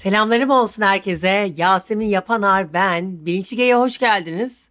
[0.00, 1.52] Selamlarım olsun herkese.
[1.56, 3.26] Yasemin Yapanar ben.
[3.26, 4.70] Bilinçige'ye hoş geldiniz.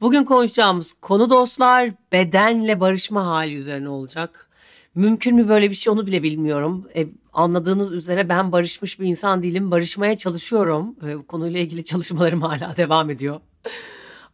[0.00, 4.50] Bugün konuşacağımız konu dostlar bedenle barışma hali üzerine olacak.
[4.94, 6.88] Mümkün mü böyle bir şey onu bile bilmiyorum.
[6.96, 9.70] E, anladığınız üzere ben barışmış bir insan değilim.
[9.70, 10.96] Barışmaya çalışıyorum.
[11.08, 13.40] E, konuyla ilgili çalışmalarım hala devam ediyor.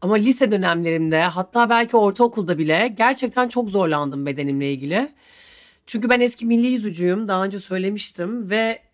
[0.01, 5.13] Ama lise dönemlerimde hatta belki ortaokulda bile gerçekten çok zorlandım bedenimle ilgili.
[5.87, 8.94] Çünkü ben eski milli yüzücüyüm daha önce söylemiştim ve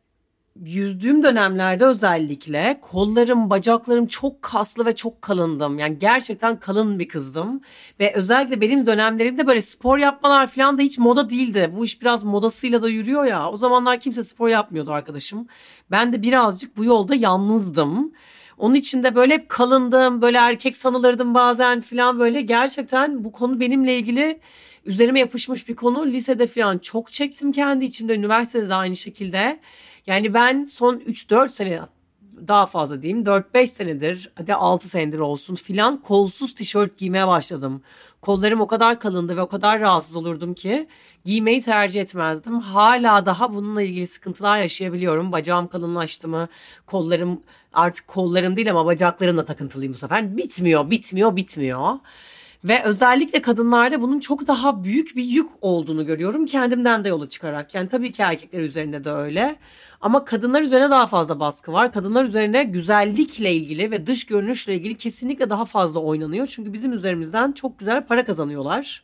[0.57, 5.79] yüzdüğüm dönemlerde özellikle kollarım, bacaklarım çok kaslı ve çok kalındım.
[5.79, 7.61] Yani gerçekten kalın bir kızdım.
[8.01, 11.73] Ve özellikle benim dönemlerimde böyle spor yapmalar falan da hiç moda değildi.
[11.77, 13.51] Bu iş biraz modasıyla da yürüyor ya.
[13.51, 15.47] O zamanlar kimse spor yapmıyordu arkadaşım.
[15.91, 18.13] Ben de birazcık bu yolda yalnızdım.
[18.59, 22.41] Onun için de böyle hep kalındım, böyle erkek sanılırdım bazen falan böyle.
[22.41, 24.41] Gerçekten bu konu benimle ilgili
[24.85, 26.07] üzerime yapışmış bir konu.
[26.07, 29.61] Lisede falan çok çektim kendi içimde, üniversitede de aynı şekilde.
[30.07, 31.81] Yani ben son 3-4 sene
[32.49, 37.83] daha fazla diyeyim 4-5 senedir hadi 6 senedir olsun filan kolsuz tişört giymeye başladım.
[38.23, 40.87] Kollarım o kadar kalındı ve o kadar rahatsız olurdum ki
[41.25, 42.61] giymeyi tercih etmezdim.
[42.61, 45.33] Hala daha bununla ilgili sıkıntılar yaşayabiliyorum.
[45.33, 46.49] Bacağım kalınlaştı mı?
[46.87, 47.41] Kollarım
[47.73, 50.37] artık kollarım değil ama bacaklarımla takıntılıyım bu sefer.
[50.37, 51.99] Bitmiyor, bitmiyor, bitmiyor.
[52.65, 57.75] Ve özellikle kadınlarda bunun çok daha büyük bir yük olduğunu görüyorum kendimden de yola çıkarak.
[57.75, 59.57] Yani tabii ki erkekler üzerinde de öyle.
[60.01, 61.93] Ama kadınlar üzerine daha fazla baskı var.
[61.93, 66.47] Kadınlar üzerine güzellikle ilgili ve dış görünüşle ilgili kesinlikle daha fazla oynanıyor.
[66.47, 69.03] Çünkü bizim üzerimizden çok güzel para kazanıyorlar.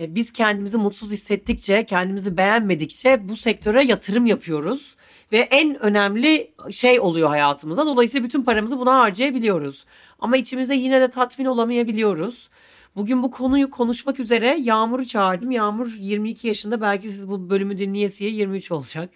[0.00, 4.96] E, biz kendimizi mutsuz hissettikçe, kendimizi beğenmedikçe bu sektöre yatırım yapıyoruz.
[5.32, 7.86] Ve en önemli şey oluyor hayatımızda.
[7.86, 9.84] Dolayısıyla bütün paramızı buna harcayabiliyoruz.
[10.18, 12.48] Ama içimizde yine de tatmin olamayabiliyoruz.
[12.96, 15.50] Bugün bu konuyu konuşmak üzere Yağmur'u çağırdım.
[15.50, 19.10] Yağmur 22 yaşında belki siz bu bölümü dinleyesiye 23 olacak.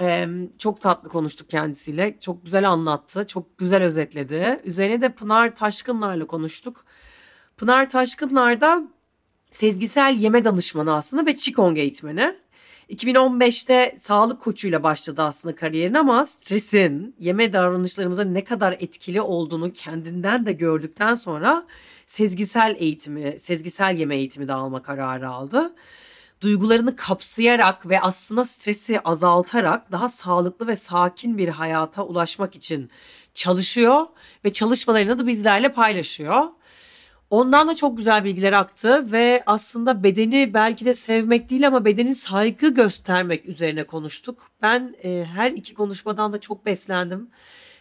[0.00, 2.16] Ee, çok tatlı konuştuk kendisiyle.
[2.20, 3.26] Çok güzel anlattı.
[3.26, 4.60] Çok güzel özetledi.
[4.64, 6.84] Üzerine de Pınar Taşkınlar'la konuştuk.
[7.56, 8.82] Pınar Taşkınlar da
[9.50, 12.36] sezgisel yeme danışmanı aslında ve Qigong eğitmeni.
[12.90, 20.46] 2015'te sağlık koçuyla başladı aslında kariyerin ama stresin yeme davranışlarımıza ne kadar etkili olduğunu kendinden
[20.46, 21.66] de gördükten sonra
[22.06, 25.74] sezgisel eğitimi, sezgisel yeme eğitimi de alma kararı aldı.
[26.40, 32.90] Duygularını kapsayarak ve aslında stresi azaltarak daha sağlıklı ve sakin bir hayata ulaşmak için
[33.34, 34.06] çalışıyor
[34.44, 36.44] ve çalışmalarını da bizlerle paylaşıyor.
[37.30, 42.12] Ondan da çok güzel bilgiler aktı ve aslında bedeni belki de sevmek değil ama bedenin
[42.12, 44.50] saygı göstermek üzerine konuştuk.
[44.62, 47.30] Ben e, her iki konuşmadan da çok beslendim.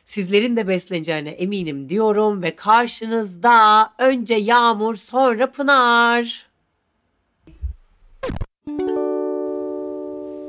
[0.06, 6.48] Sizlerin de besleneceğine eminim diyorum ve karşınızda önce Yağmur sonra Pınar.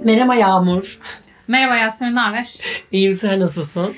[0.05, 0.99] Merhaba Yağmur.
[1.49, 2.59] Merhaba Yasemin, ne haber?
[2.93, 3.95] İyiyim sen nasılsın?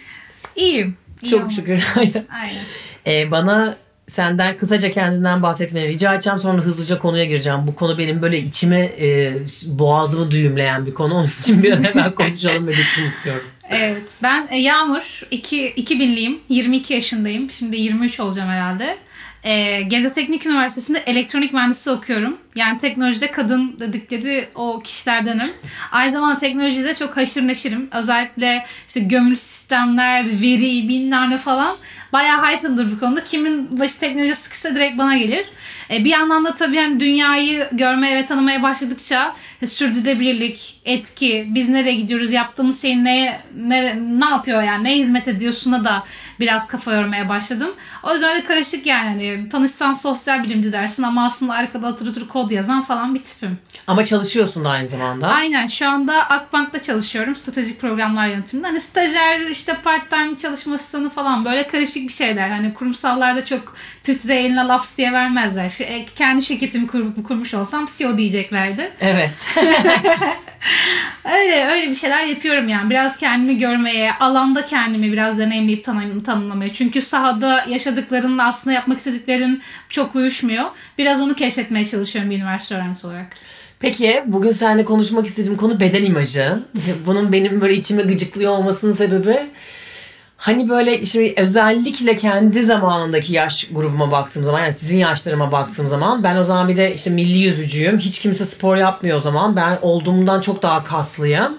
[0.56, 0.96] İyiyim.
[1.30, 1.84] Çok şükür.
[1.96, 2.26] Aynen.
[2.30, 2.64] Aynen.
[3.06, 3.76] Ee, bana
[4.08, 6.38] senden kısaca kendinden bahsetmeni rica edeceğim.
[6.38, 7.66] Sonra hızlıca konuya gireceğim.
[7.66, 9.32] Bu konu benim böyle içime e,
[9.66, 11.14] boğazımı düğümleyen bir konu.
[11.14, 13.44] Onun için biraz hemen konuşalım ve bitsin istiyorum.
[13.70, 14.12] Evet.
[14.22, 15.22] Ben e, Yağmur.
[15.30, 16.38] 2, 2000'liyim.
[16.48, 17.50] 22 yaşındayım.
[17.50, 18.98] Şimdi 23 olacağım herhalde.
[19.44, 22.36] E, Gebze Teknik Üniversitesi'nde elektronik mühendisliği okuyorum.
[22.56, 25.50] Yani teknolojide kadın dedikleri o kişilerdenim.
[25.92, 27.88] Aynı zamanda teknolojide çok haşır neşirim.
[27.92, 31.76] Özellikle işte gömülü sistemler, veri, bilmem ne falan.
[32.12, 33.24] Bayağı hype'ımdır bu konuda.
[33.24, 35.46] Kimin başı teknoloji sıkışsa direkt bana gelir.
[35.90, 41.68] E, bir yandan da tabii yani dünyayı görmeye ve tanımaya başladıkça e, sürdürülebilirlik, etki, biz
[41.68, 46.04] nereye gidiyoruz, yaptığımız şey ne, ne, ne yapıyor yani, ne hizmet ediyorsuna da
[46.40, 47.70] biraz kafa yormaya başladım.
[48.02, 49.08] O yüzden de karışık yani.
[49.08, 53.58] Hani, tanışsan sosyal bilimci dersin ama aslında arkada atır atır kod yazan falan bir tipim.
[53.86, 55.28] Ama çalışıyorsun da aynı zamanda.
[55.28, 55.66] Aynen.
[55.66, 57.34] Şu anda Akbank'ta çalışıyorum.
[57.34, 58.66] Stratejik programlar yönetiminde.
[58.66, 62.48] Hani stajyer, işte part time çalışma asistanı falan böyle karışık bir şeyler.
[62.48, 65.70] Hani kurumsallarda çok titre eline laps diye vermezler.
[65.70, 68.92] Şey, kendi şirketimi kur, kurmuş olsam CEO diyeceklerdi.
[69.00, 69.46] Evet.
[71.24, 72.90] öyle öyle bir şeyler yapıyorum yani.
[72.90, 76.72] Biraz kendimi görmeye, alanda kendimi biraz deneyimleyip tanım, tanımlamaya.
[76.72, 80.64] Çünkü sahada yaşadıklarınla aslında yapmak istediklerin çok uyuşmuyor.
[80.98, 83.36] Biraz onu keşfetmeye çalışıyorum bir üniversite öğrencisi olarak.
[83.82, 86.58] Peki bugün seninle konuşmak istediğim konu beden imajı.
[87.06, 89.38] Bunun benim böyle içime gıcıklıyor olmasının sebebi
[90.42, 96.22] hani böyle işte özellikle kendi zamanındaki yaş grubuma baktığım zaman yani sizin yaşlarıma baktığım zaman
[96.22, 97.98] ben o zaman bir de işte milli yüzücüyüm.
[97.98, 99.56] Hiç kimse spor yapmıyor o zaman.
[99.56, 101.58] Ben olduğumdan çok daha kaslıyım.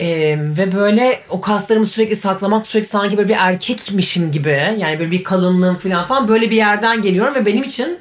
[0.00, 5.10] Ee, ve böyle o kaslarımı sürekli saklamak sürekli sanki böyle bir erkekmişim gibi yani böyle
[5.10, 7.98] bir kalınlığım falan falan böyle bir yerden geliyorum ve benim için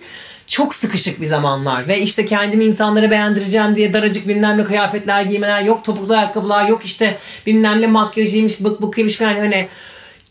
[0.47, 5.61] çok sıkışık bir zamanlar ve işte kendimi insanlara beğendireceğim diye daracık bilmem ne kıyafetler giymeler
[5.61, 9.67] yok topuklu ayakkabılar yok işte bilmem ne makyajıymış bık bıkıymış falan hani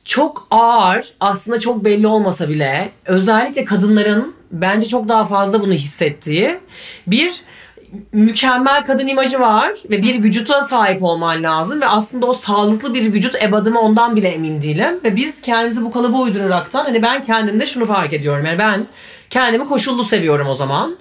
[0.05, 6.59] çok ağır aslında çok belli olmasa bile özellikle kadınların bence çok daha fazla bunu hissettiği
[7.07, 7.43] bir
[8.13, 13.13] mükemmel kadın imajı var ve bir vücuta sahip olman lazım ve aslında o sağlıklı bir
[13.13, 17.23] vücut ebadı mı ondan bile emin değilim ve biz kendimizi bu kalıba uyduraraktan hani ben
[17.23, 18.87] kendimde şunu fark ediyorum yani ben
[19.31, 20.97] kendimi koşullu seviyorum o zaman.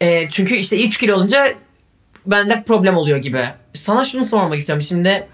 [0.00, 1.46] E, çünkü işte 3 kilo olunca
[2.26, 3.48] bende problem oluyor gibi.
[3.74, 5.28] Sana şunu sormak istiyorum şimdi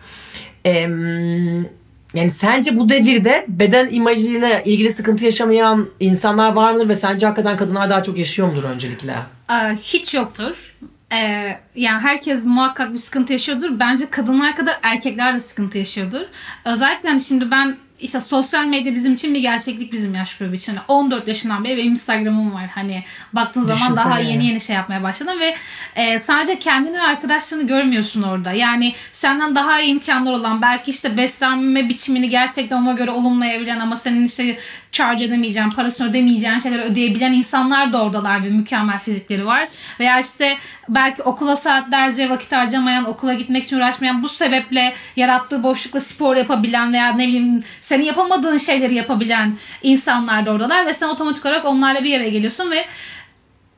[0.65, 1.69] em,
[2.17, 7.57] yani sence bu devirde beden imajıyla ilgili sıkıntı yaşamayan insanlar var mıdır ve sence hakikaten
[7.57, 9.17] kadınlar daha çok yaşıyor mudur öncelikle?
[9.51, 10.77] Ee, hiç yoktur.
[11.13, 13.81] Ee, yani herkes muhakkak bir sıkıntı yaşıyordur.
[13.81, 16.23] Bence kadınlar kadar erkekler de sıkıntı yaşıyordur.
[16.65, 20.77] Özellikle hani şimdi ben işte sosyal medya bizim için bir gerçeklik bizim yaş grubu için.
[20.77, 22.67] Hani 14 yaşından beri benim Instagram'ım var.
[22.75, 24.31] Hani baktığın zaman daha yani.
[24.31, 25.57] yeni yeni şey yapmaya başladım ve
[25.97, 28.53] e, sadece kendini ve arkadaşlarını görmüyorsun orada.
[28.53, 33.97] Yani senden daha iyi imkanlar olan belki işte beslenme biçimini gerçekten ona göre olumlayabilen ama
[33.97, 34.59] senin işte
[34.93, 39.69] charge edemeyeceğin, parasını ödemeyeceğin şeyleri ödeyebilen insanlar da oradalar ve mükemmel fizikleri var.
[40.01, 40.59] Veya işte
[40.89, 46.93] belki okula saatlerce vakit harcamayan, okula gitmek için uğraşmayan, bu sebeple yarattığı boşlukla spor yapabilen
[46.93, 52.05] veya ne bileyim senin yapamadığın şeyleri yapabilen insanlar da oradalar ve sen otomatik olarak onlarla
[52.05, 52.85] bir yere geliyorsun ve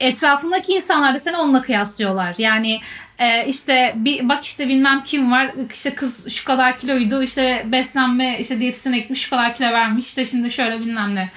[0.00, 2.34] etrafındaki insanlar da seni onunla kıyaslıyorlar.
[2.38, 2.81] Yani
[3.19, 8.38] e, işte bir bak işte bilmem kim var işte kız şu kadar kiloydu işte beslenme
[8.40, 11.31] işte diyetisyene gitmiş şu kadar kilo vermiş işte şimdi şöyle bilmem ne.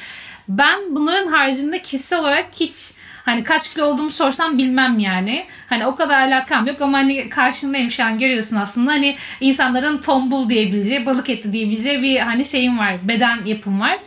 [0.48, 2.92] Ben bunların haricinde kişisel olarak hiç
[3.26, 5.46] hani kaç kilo olduğumu sorsam bilmem yani.
[5.70, 10.50] Hani o kadar alakam yok ama hani karşındayım şu an görüyorsun aslında hani insanların tombul
[10.50, 13.98] diyebileceği, balık etli diyebileceği bir hani şeyim var, beden yapım var.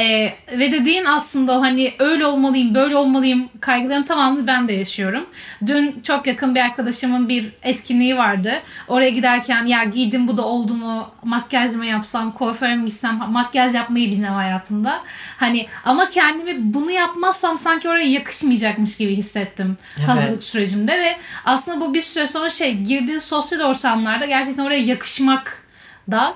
[0.00, 5.26] Ee, ve dediğin aslında hani öyle olmalıyım, böyle olmalıyım kaygıların tamamını ben de yaşıyorum.
[5.66, 8.52] Dün çok yakın bir arkadaşımın bir etkinliği vardı.
[8.88, 13.74] Oraya giderken ya giydim bu da oldu mu, makyaj mı yapsam, kuaföre mi gitsem, makyaj
[13.74, 15.02] yapmayı bilmem hayatımda.
[15.36, 20.08] Hani ama kendimi bunu yapmazsam sanki oraya yakışmayacakmış gibi hissettim Evet.
[20.08, 25.62] hazırlık sürecimde ve aslında bu bir süre sonra şey girdiğin sosyal ortamlarda gerçekten oraya yakışmak
[26.10, 26.34] da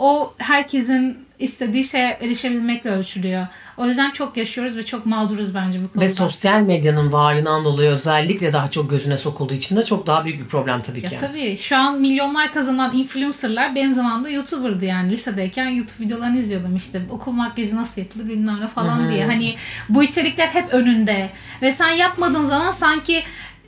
[0.00, 3.46] o herkesin istediği şeye erişebilmekle ölçülüyor.
[3.76, 6.04] O yüzden çok yaşıyoruz ve çok mağduruz bence bu konuda.
[6.04, 10.40] Ve sosyal medyanın varlığından dolayı özellikle daha çok gözüne sokulduğu için de çok daha büyük
[10.40, 11.16] bir problem tabii Ya ki.
[11.16, 17.02] tabii şu an milyonlar kazanan influencerlar benim zamanında YouTuber'dı yani lisedeyken YouTube videolarını izliyordum işte
[17.10, 19.24] okul makyajı nasıl yapılır bilmem ne falan diye.
[19.26, 19.56] Hani
[19.88, 21.30] bu içerikler hep önünde
[21.62, 23.22] ve sen yapmadığın zaman sanki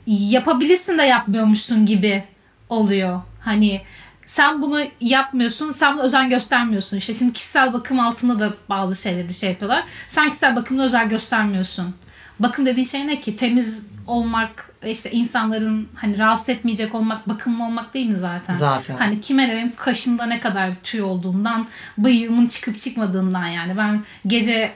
[0.07, 2.23] yapabilirsin de yapmıyormuşsun gibi
[2.69, 3.21] oluyor.
[3.41, 3.81] Hani
[4.33, 6.97] sen bunu yapmıyorsun, sen buna özen göstermiyorsun.
[6.97, 9.83] İşte şimdi kişisel bakım altında da bazı şeyleri şey yapıyorlar.
[10.07, 11.95] Sen kişisel bakımda özen göstermiyorsun.
[12.39, 13.35] Bakım dediğin şey ne ki?
[13.35, 18.55] Temiz olmak, işte insanların hani rahatsız etmeyecek olmak, bakımlı olmak değil mi zaten?
[18.55, 18.97] Zaten.
[18.97, 23.77] Hani kime ne benim kaşımda ne kadar tüy olduğundan, bıyığımın çıkıp çıkmadığından yani.
[23.77, 24.71] Ben gece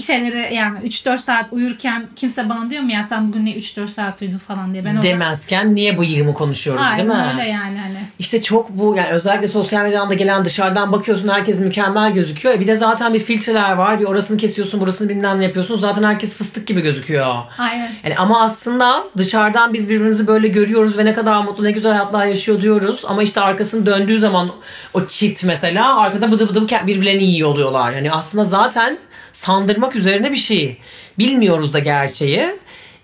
[0.00, 4.22] şeyleri yani 3-4 saat uyurken kimse bana diyor mu ya sen bugün ne 3-4 saat
[4.22, 4.84] uyudun falan diye.
[4.84, 7.32] Ben orada- Demezken niye bıyığımı konuşuyoruz değil Aynen mi?
[7.40, 7.98] öyle yani hani.
[8.18, 12.54] İşte çok bu yani özellikle sosyal medyadan da gelen dışarıdan bakıyorsun herkes mükemmel gözüküyor.
[12.54, 14.00] E Bir de zaten bir filtreler var.
[14.00, 15.78] Bir orasını kesiyorsun, burasını bilmem ne yapıyorsun.
[15.78, 17.36] Zaten herkes fıstık gibi gözüküyor.
[17.58, 17.90] Aynen.
[18.04, 22.26] Yani ama aslında dışarıdan biz birbirimizi böyle görüyoruz ve ne kadar mutlu ne güzel hayatlar
[22.26, 23.02] yaşıyor diyoruz.
[23.08, 24.50] Ama işte arkasını döndüğü zaman
[24.94, 27.92] o çift mesela arkada bıdı bıdı birbirlerini yiyor oluyorlar.
[27.92, 28.98] Yani aslında zaten
[29.36, 30.76] sandırmak üzerine bir şey.
[31.18, 32.46] Bilmiyoruz da gerçeği.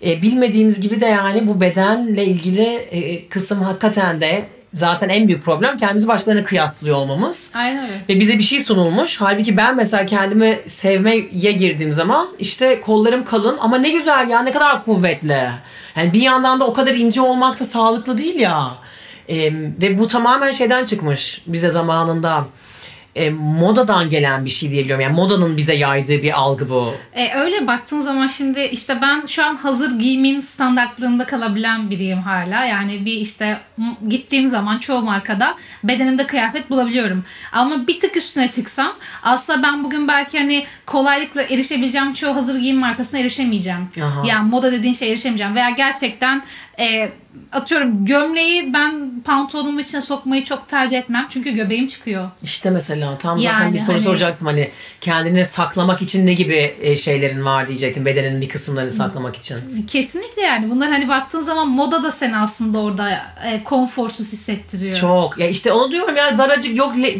[0.05, 5.43] E, bilmediğimiz gibi de yani bu bedenle ilgili e, kısım hakikaten de zaten en büyük
[5.43, 7.47] problem kendimizi başkalarına kıyaslıyor olmamız.
[7.53, 7.93] Aynen öyle.
[8.09, 9.21] Ve bize bir şey sunulmuş.
[9.21, 14.51] Halbuki ben mesela kendimi sevmeye girdiğim zaman işte kollarım kalın ama ne güzel ya ne
[14.51, 15.49] kadar kuvvetli.
[15.95, 18.71] Yani bir yandan da o kadar ince olmak da sağlıklı değil ya.
[19.29, 22.45] Ee, ve bu tamamen şeyden çıkmış bize zamanında.
[23.15, 25.03] Ee, modadan gelen bir şey diyebiliyorum.
[25.03, 26.93] Yani modanın bize yaydığı bir algı bu.
[27.15, 32.65] E, öyle baktığın zaman şimdi işte ben şu an hazır giyimin standartlığında kalabilen biriyim hala.
[32.65, 33.59] Yani bir işte
[34.09, 37.23] gittiğim zaman çoğu markada bedenimde kıyafet bulabiliyorum.
[37.51, 38.93] Ama bir tık üstüne çıksam
[39.23, 43.89] aslında ben bugün belki hani kolaylıkla erişebileceğim çoğu hazır giyim markasına erişemeyeceğim.
[44.03, 44.27] Aha.
[44.27, 45.55] Yani moda dediğin şeye erişemeyeceğim.
[45.55, 46.43] Veya gerçekten
[46.79, 47.09] e,
[47.51, 51.25] atıyorum gömleği ben pantolonumun içine sokmayı çok tercih etmem.
[51.29, 52.29] Çünkü göbeğim çıkıyor.
[52.43, 54.69] İşte mesela tam zaten Yani bir soru hani- soracaktım hani
[55.01, 59.85] kendini saklamak için ne gibi e, şeylerin var diyecektim bedenin bir kısımlarını saklamak için.
[59.87, 60.69] Kesinlikle yani.
[60.69, 63.09] Bunlar hani baktığın zaman moda da seni aslında orada
[63.45, 64.93] e, konforsuz hissettiriyor.
[64.93, 65.37] Çok.
[65.37, 67.15] Ya işte onu diyorum ya daracık yok le-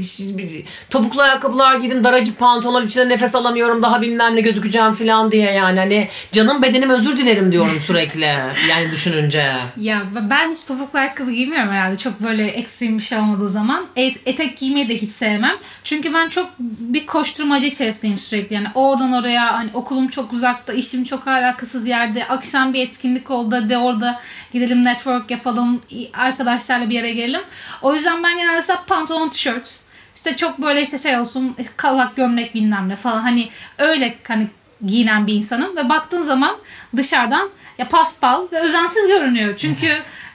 [0.89, 5.79] topuklu ayakkabılar giydim daracık pantolonlar içinde nefes alamıyorum daha bilmem ne gözükeceğim falan diye yani
[5.79, 8.22] hani canım bedenim özür dilerim diyorum sürekli
[8.69, 9.43] yani düşününce.
[9.78, 11.98] Ya ben hiç topuklu ayakkabı giymiyorum herhalde.
[11.98, 13.86] Çok böyle ekstrem bir şey olmadığı zaman.
[13.96, 15.56] Et- etek giymeyi de hiç sevmem.
[15.84, 18.54] Çünkü ben çok bir koşturmaca içerisindeyim sürekli.
[18.56, 22.28] Yani oradan oraya hani okulum çok uzakta, işim çok alakasız yerde.
[22.28, 24.20] Akşam bir etkinlik oldu de orada
[24.54, 25.82] gidelim network yapalım.
[26.14, 27.42] Arkadaşlarla bir yere gelelim.
[27.82, 29.80] O yüzden ben genelde pantolon, tişört.
[30.16, 33.22] İşte çok böyle işte şey olsun kavak gömlek bilmem ne falan.
[33.22, 34.48] Hani öyle hani
[34.86, 36.56] giyinen bir insanım ve baktığın zaman
[36.96, 39.56] dışarıdan ya paspal ve özensiz görünüyor.
[39.58, 39.88] Çünkü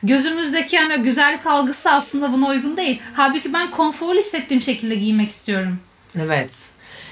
[0.03, 3.03] gözümüzdeki yani güzellik algısı aslında buna uygun değil.
[3.15, 5.79] Halbuki ben konforlu hissettiğim şekilde giymek istiyorum.
[6.23, 6.53] Evet.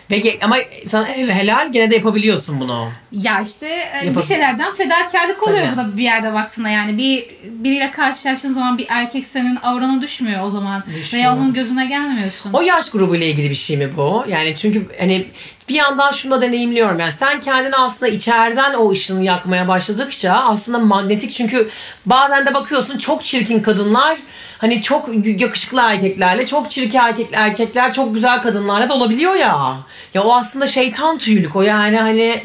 [0.08, 2.88] Peki ama sana hel- helal gene de yapabiliyorsun bunu.
[3.12, 3.66] Ya işte
[4.04, 5.72] e, bir şeylerden fedakarlık oluyor Tabii.
[5.72, 10.44] bu da bir yerde baktığında yani bir biriyle karşılaştığın zaman bir erkek senin aurana düşmüyor
[10.44, 11.24] o zaman Düşmüyor.
[11.24, 12.52] veya onun gözüne gelmiyorsun.
[12.52, 14.24] O yaş grubu ile ilgili bir şey mi bu?
[14.28, 15.26] Yani çünkü hani
[15.68, 16.98] bir yandan şunu da deneyimliyorum.
[17.00, 21.70] Yani sen kendini aslında içeriden o ışını yakmaya başladıkça aslında magnetik çünkü
[22.06, 24.18] bazen de bakıyorsun çok çirkin kadınlar
[24.66, 29.78] hani çok yakışıklı erkeklerle çok çirkin erkek, erkekler çok güzel kadınlarla da olabiliyor ya.
[30.14, 32.42] Ya o aslında şeytan tüylük o yani hani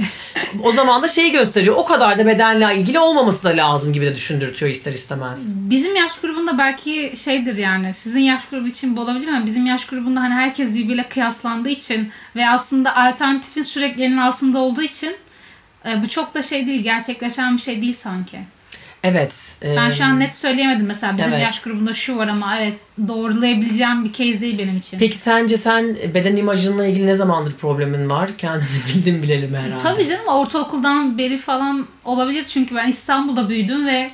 [0.64, 1.76] o zaman da şeyi gösteriyor.
[1.76, 5.70] O kadar da bedenle ilgili olmaması da lazım gibi de düşündürtüyor ister istemez.
[5.70, 9.86] Bizim yaş grubunda belki şeydir yani sizin yaş grubu için bu olabilir ama bizim yaş
[9.86, 15.16] grubunda hani herkes birbiriyle kıyaslandığı için ve aslında alternatifin sürekli elinin altında olduğu için
[15.86, 18.40] e, bu çok da şey değil gerçekleşen bir şey değil sanki.
[19.04, 19.36] Evet.
[19.62, 21.44] Ben e, şu an net söyleyemedim mesela bizim evet.
[21.44, 22.74] yaş grubunda şu var ama evet
[23.08, 25.00] doğrulayabileceğim bir case değil benim için.
[25.00, 28.30] Peki sence sen beden imajınla ilgili ne zamandır problemin var?
[28.38, 29.78] Kendini bildin bilelim herhalde.
[29.78, 34.12] Tabii canım ortaokuldan beri falan olabilir çünkü ben İstanbul'da büyüdüm ve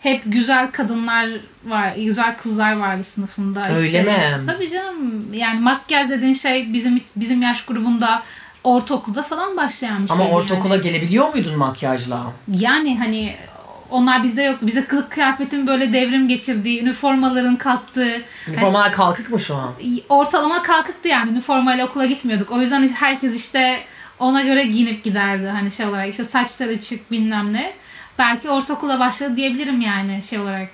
[0.00, 1.30] hep güzel kadınlar
[1.64, 3.62] var, güzel kızlar vardı sınıfımda.
[3.76, 4.46] Öyle İşte, mi?
[4.46, 5.26] Tabii canım.
[5.32, 8.22] Yani makyaj dediğin şey bizim bizim yaş grubunda
[8.64, 10.34] ortaokulda falan başlayan bir Ama şey.
[10.34, 10.82] ortaokula yani.
[10.82, 12.32] gelebiliyor muydun makyajla?
[12.48, 13.34] Yani hani
[13.90, 14.66] onlar bizde yoktu.
[14.66, 19.72] Bize kılık kıyafetin böyle devrim geçirdiği, üniformaların kattığı, Üniformalar kalkık mı şu an?
[20.08, 22.50] ortalama kalkıktı yani üniformayla okula gitmiyorduk.
[22.50, 23.80] O yüzden herkes işte
[24.18, 27.72] ona göre giyinip giderdi hani şey olarak işte saçları açık bilmem ne.
[28.18, 30.68] Belki ortaokula başladı diyebilirim yani şey olarak.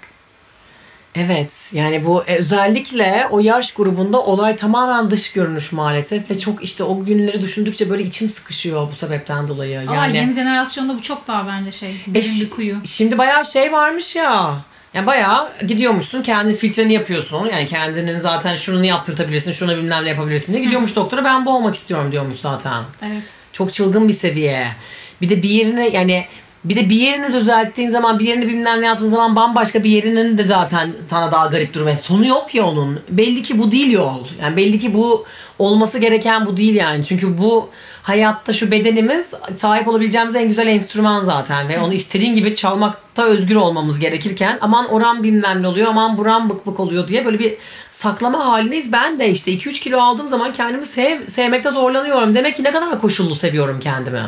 [1.17, 6.65] Evet yani bu e, özellikle o yaş grubunda olay tamamen dış görünüş maalesef ve çok
[6.65, 9.83] işte o günleri düşündükçe böyle içim sıkışıyor bu sebepten dolayı.
[9.95, 11.97] Yani yeni jenerasyonda bu çok daha bence şey.
[12.15, 12.77] E, kuyu.
[12.85, 14.57] Şimdi bayağı şey varmış ya.
[14.95, 17.47] Yani bayağı gidiyormuşsun kendi filtreni yapıyorsun.
[17.47, 21.75] Yani kendinin zaten şunu yaptırtabilirsin, şunu bilmem ne yapabilirsin diye gidiyormuş doktora ben bu olmak
[21.75, 22.85] istiyorum diyormuş zaten.
[23.03, 23.25] Evet.
[23.53, 24.73] Çok çılgın bir seviye.
[25.21, 26.27] Bir de bir yerini yani
[26.69, 30.39] bir de bir yerini düzelttiğin zaman bir yerini bilmem ne yaptığın zaman bambaşka bir yerinin
[30.39, 33.01] de zaten sana daha garip durmaya sonu yok ya onun.
[33.09, 34.25] Belli ki bu değil yol.
[34.43, 35.25] Yani belli ki bu
[35.59, 37.05] olması gereken bu değil yani.
[37.05, 37.69] Çünkü bu
[38.03, 43.57] hayatta şu bedenimiz sahip olabileceğimiz en güzel enstrüman zaten ve onu istediğin gibi çalmakta özgür
[43.57, 47.57] olmamız gerekirken aman oran bilmem ne oluyor aman buram bık bık oluyor diye böyle bir
[47.91, 48.93] saklama halindeyiz.
[48.93, 52.35] Ben de işte 2-3 kilo aldığım zaman kendimi sev, sevmekte zorlanıyorum.
[52.35, 54.23] Demek ki ne kadar koşullu seviyorum kendimi.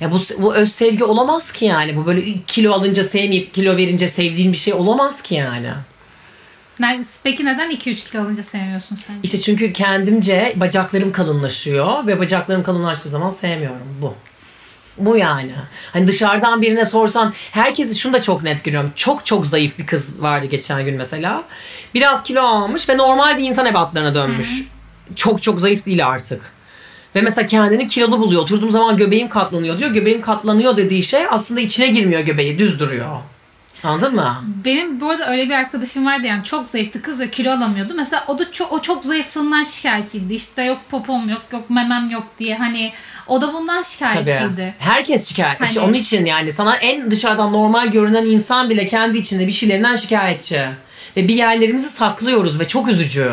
[0.00, 1.96] Ya bu, bu öz sevgi olamaz ki yani.
[1.96, 5.70] Bu böyle kilo alınca sevmeyip kilo verince sevdiğin bir şey olamaz ki yani.
[7.24, 9.14] Peki neden 2-3 kilo alınca sevmiyorsun sen?
[9.22, 13.96] İşte çünkü kendimce bacaklarım kalınlaşıyor ve bacaklarım kalınlaştığı zaman sevmiyorum.
[14.02, 14.14] Bu.
[14.98, 15.52] Bu yani.
[15.92, 18.92] Hani dışarıdan birine sorsan herkesi şunu da çok net görüyorum.
[18.96, 21.44] Çok çok zayıf bir kız vardı geçen gün mesela.
[21.94, 24.64] Biraz kilo almış ve normal bir insan ebatlarına dönmüş.
[25.16, 26.57] Çok çok zayıf değil artık.
[27.14, 28.42] Ve mesela kendini kilolu buluyor.
[28.42, 29.90] Oturduğum zaman göbeğim katlanıyor diyor.
[29.90, 32.58] Göbeğim katlanıyor dediği şey aslında içine girmiyor göbeği.
[32.58, 33.06] Düz duruyor.
[33.84, 34.44] Anladın mı?
[34.64, 37.94] Benim bu arada öyle bir arkadaşım vardı yani çok zayıftı kız ve kilo alamıyordu.
[37.96, 40.34] Mesela o da çok, o çok zayıflığından şikayetçiydi.
[40.34, 42.56] İşte yok popom yok, yok memem yok diye.
[42.56, 42.92] Hani
[43.26, 43.86] o da bundan Tabii.
[43.92, 44.74] şikayetçiydi.
[44.78, 45.60] Herkes şikayet.
[45.60, 49.96] Hani- onun için yani sana en dışarıdan normal görünen insan bile kendi içinde bir şeylerinden
[49.96, 50.68] şikayetçi.
[51.16, 53.32] Ve bir yerlerimizi saklıyoruz ve çok üzücü.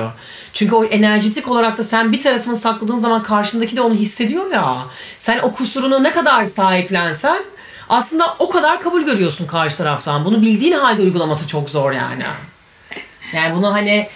[0.53, 4.77] Çünkü o enerjitik olarak da sen bir tarafını sakladığın zaman karşındaki de onu hissediyor ya.
[5.19, 7.43] Sen o kusurunu ne kadar sahiplensen
[7.89, 10.25] aslında o kadar kabul görüyorsun karşı taraftan.
[10.25, 12.23] Bunu bildiğin halde uygulaması çok zor yani.
[13.33, 14.09] Yani bunu hani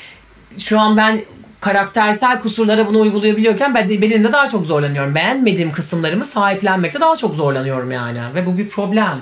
[0.58, 1.22] şu an ben
[1.62, 5.16] karaktersel kusurlara bunu uygulayabiliyorken ben de, benim de daha çok zorlanıyorum.
[5.16, 8.22] Beğenmediğim kısımlarımı sahiplenmekte daha çok zorlanıyorum yani.
[8.36, 9.20] Ve bu bir problem.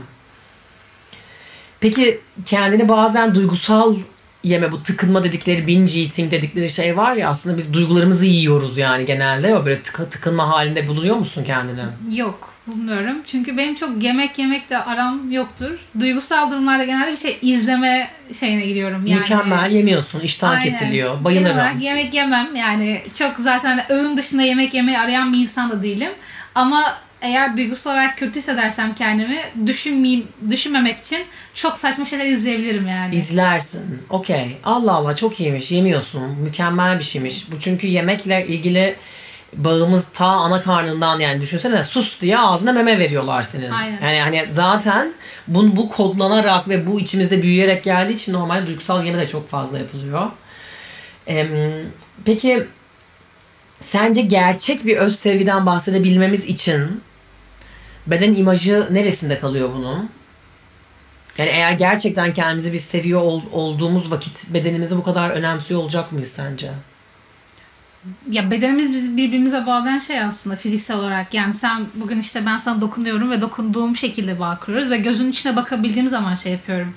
[1.79, 3.95] Peki kendini bazen duygusal
[4.47, 9.05] yeme bu tıkınma dedikleri binge eating dedikleri şey var ya aslında biz duygularımızı yiyoruz yani
[9.05, 12.15] genelde o böyle tık, tıkınma halinde bulunuyor musun kendini?
[12.17, 13.17] Yok bulmuyorum.
[13.25, 15.79] Çünkü benim çok yemek yemekle aram yoktur.
[15.99, 19.05] Duygusal durumlarda genelde bir şey izleme şeyine gidiyorum.
[19.05, 19.19] Yani.
[19.19, 20.63] Mükemmel yemiyorsun Aynen.
[20.63, 21.55] kesiliyor Genel bayılırım.
[21.55, 22.55] olarak yemek yemem.
[22.55, 26.11] Yani çok zaten öğün dışında yemek yemeyi arayan bir insan da değilim.
[26.55, 33.15] Ama eğer duygusal olarak kötü hissedersem kendimi düşünmeyeyim, düşünmemek için çok saçma şeyler izleyebilirim yani.
[33.15, 34.01] İzlersin.
[34.09, 34.57] Okey.
[34.63, 35.71] Allah Allah çok iyiymiş.
[35.71, 36.21] Yemiyorsun.
[36.21, 37.51] Mükemmel bir şeymiş.
[37.51, 38.95] Bu çünkü yemekle ilgili
[39.53, 43.71] bağımız ta ana karnından yani düşünsene sus diye ağzına meme veriyorlar senin.
[43.71, 44.01] Aynen.
[44.01, 45.13] Yani hani zaten
[45.47, 49.79] bu, bu kodlanarak ve bu içimizde büyüyerek geldiği için normalde duygusal yeme de çok fazla
[49.79, 50.31] yapılıyor.
[51.27, 51.49] Em,
[52.25, 52.67] peki
[53.81, 57.01] sence gerçek bir öz sevgiden bahsedebilmemiz için
[58.07, 60.09] beden imajı neresinde kalıyor bunun?
[61.37, 66.31] Yani eğer gerçekten kendimizi biz seviyor ol- olduğumuz vakit bedenimizi bu kadar önemsiyor olacak mıyız
[66.31, 66.71] sence?
[68.31, 71.33] Ya bedenimiz bizi birbirimize bağlayan şey aslında fiziksel olarak.
[71.33, 75.55] Yani sen bugün işte ben sana dokunuyorum ve dokunduğum şekilde bağ kuruyoruz ve gözünün içine
[75.55, 76.93] bakabildiğim zaman şey yapıyorum.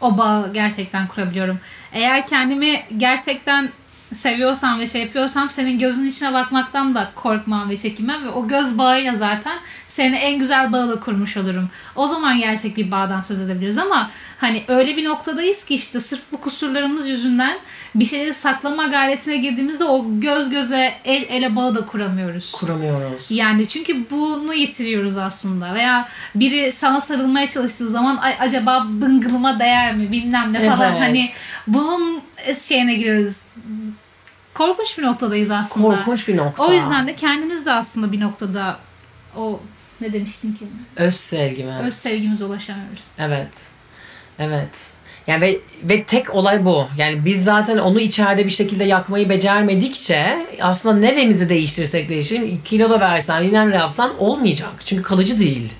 [0.00, 1.60] O bağı gerçekten kurabiliyorum.
[1.92, 3.70] Eğer kendimi gerçekten
[4.12, 8.78] seviyorsam ve şey yapıyorsam senin gözünün içine bakmaktan da korkmam ve çekinmem ve o göz
[8.78, 11.70] bağıyla zaten senin en güzel bağla kurmuş olurum.
[11.96, 16.20] O zaman gerçek bir bağdan söz edebiliriz ama hani öyle bir noktadayız ki işte sırf
[16.32, 17.58] bu kusurlarımız yüzünden
[17.94, 22.52] bir şeyleri saklama gayretine girdiğimizde o göz göze el ele bağı da kuramıyoruz.
[22.52, 23.26] Kuramıyoruz.
[23.30, 25.74] Yani çünkü bunu yitiriyoruz aslında.
[25.74, 30.90] Veya biri sana sarılmaya çalıştığı zaman "Ay, acaba bıngılıma değer mi bilmem ne falan.
[30.92, 31.00] Evet.
[31.00, 31.28] Hani
[31.66, 32.22] bunun
[32.68, 33.42] şeyine giriyoruz.
[34.54, 35.96] Korkunç bir noktadayız aslında.
[35.96, 36.62] Korkunç bir nokta.
[36.64, 38.78] O yüzden de kendimiz de aslında bir noktada
[39.36, 39.60] o
[40.00, 40.66] ne demiştin ki?
[40.96, 41.72] Öz sevgi mi?
[41.82, 43.04] Öz sevgimize ulaşamıyoruz.
[43.18, 43.48] Evet.
[44.38, 44.70] Evet.
[45.28, 46.86] Yani ve, ve tek olay bu.
[46.98, 53.00] Yani biz zaten onu içeride bir şekilde yakmayı becermedikçe aslında neremizi değiştirirsek değiştirelim kilo da
[53.00, 54.70] versen bilmem ne yapsan olmayacak.
[54.84, 55.72] Çünkü kalıcı değil.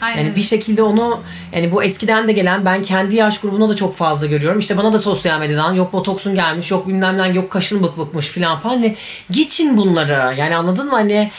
[0.00, 0.18] Aynen.
[0.18, 1.20] Yani bir şekilde onu
[1.52, 4.58] yani bu eskiden de gelen ben kendi yaş grubuna da çok fazla görüyorum.
[4.58, 8.26] İşte bana da sosyal medyadan yok botoksun gelmiş yok bilmem ne yok kaşın bık bıkmış
[8.26, 8.74] falan falan.
[8.74, 8.96] Hani
[9.30, 10.34] geçin bunları.
[10.36, 11.30] Yani anladın mı hani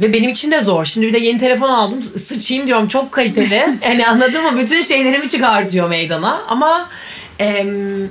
[0.00, 0.84] ve benim için de zor.
[0.84, 2.02] Şimdi bir de yeni telefon aldım.
[2.02, 3.78] Sıçayım diyorum çok kaliteli.
[3.84, 4.58] yani anladın mı?
[4.58, 6.42] Bütün şeylerimi çıkartıyor meydana.
[6.48, 6.88] Ama
[7.38, 8.10] em,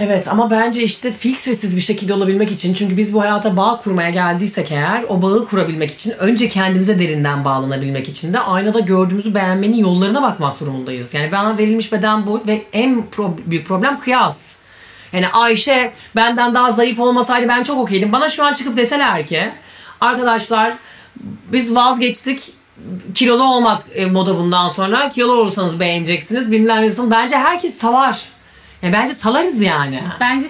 [0.00, 4.10] Evet ama bence işte filtresiz bir şekilde olabilmek için çünkü biz bu hayata bağ kurmaya
[4.10, 9.76] geldiysek eğer o bağı kurabilmek için önce kendimize derinden bağlanabilmek için de aynada gördüğümüzü beğenmenin
[9.76, 11.14] yollarına bakmak durumundayız.
[11.14, 14.52] Yani bana verilmiş beden bu ve en pro- büyük problem kıyas.
[15.12, 18.12] Yani Ayşe benden daha zayıf olmasaydı ben çok okeydim.
[18.12, 19.50] Bana şu an çıkıp deseler ki
[20.04, 20.74] arkadaşlar
[21.52, 22.52] biz vazgeçtik
[23.14, 25.08] kilolu olmak e, moda bundan sonra.
[25.08, 26.52] Kilolu olursanız beğeneceksiniz.
[26.52, 27.10] Bilmem ne.
[27.10, 28.22] Bence herkes salar.
[28.82, 30.02] Ya bence salarız yani.
[30.20, 30.46] Bence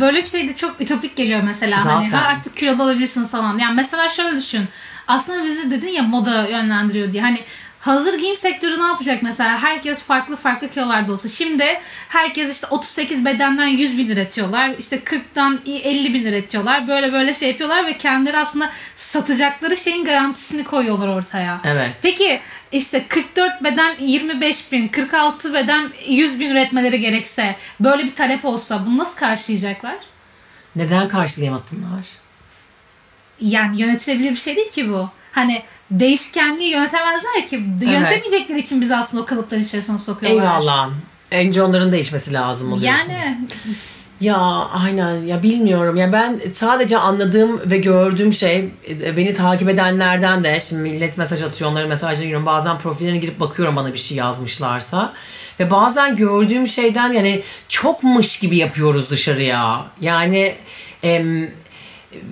[0.00, 1.84] böyle bir şey de çok ütopik geliyor mesela.
[1.84, 2.22] Hani Zaten.
[2.22, 3.58] ha artık kilolu olabilirsiniz falan.
[3.58, 4.68] Yani mesela şöyle düşün.
[5.08, 7.22] Aslında bizi dedin ya moda yönlendiriyor diye.
[7.22, 7.40] Hani
[7.80, 9.62] hazır giyim sektörü ne yapacak mesela?
[9.62, 11.28] Herkes farklı farklı kilolarda olsa.
[11.28, 14.70] Şimdi herkes işte 38 bedenden 100 bin üretiyorlar.
[14.78, 16.88] İşte 40'tan 50 bin üretiyorlar.
[16.88, 21.60] Böyle böyle şey yapıyorlar ve kendileri aslında satacakları şeyin garantisini koyuyorlar ortaya.
[21.64, 21.90] Evet.
[22.02, 22.40] Peki
[22.72, 28.86] işte 44 beden 25 bin, 46 beden 100 bin üretmeleri gerekse böyle bir talep olsa
[28.86, 29.96] bunu nasıl karşılayacaklar?
[30.76, 32.06] Neden karşılayamasınlar?
[33.40, 35.10] Yani yönetilebilir bir şey değil ki bu.
[35.32, 37.56] Hani değişkenliği yönetemezler ki.
[37.82, 40.42] Yönetemeyecekleri için bizi aslında o kalıpların içerisine sokuyorlar.
[40.42, 40.90] Eyvallah.
[41.30, 43.10] Önce onların değişmesi lazım oluyorsun.
[43.12, 43.38] Yani
[44.20, 44.36] Ya
[44.84, 50.60] aynen ya bilmiyorum ya ben sadece anladığım ve gördüğüm şey e, beni takip edenlerden de
[50.60, 55.12] şimdi millet mesaj atıyor onları mesajlarına giriyorum bazen profillerine girip bakıyorum bana bir şey yazmışlarsa
[55.60, 60.54] ve bazen gördüğüm şeyden yani çokmuş gibi yapıyoruz dışarıya yani
[61.02, 61.50] em,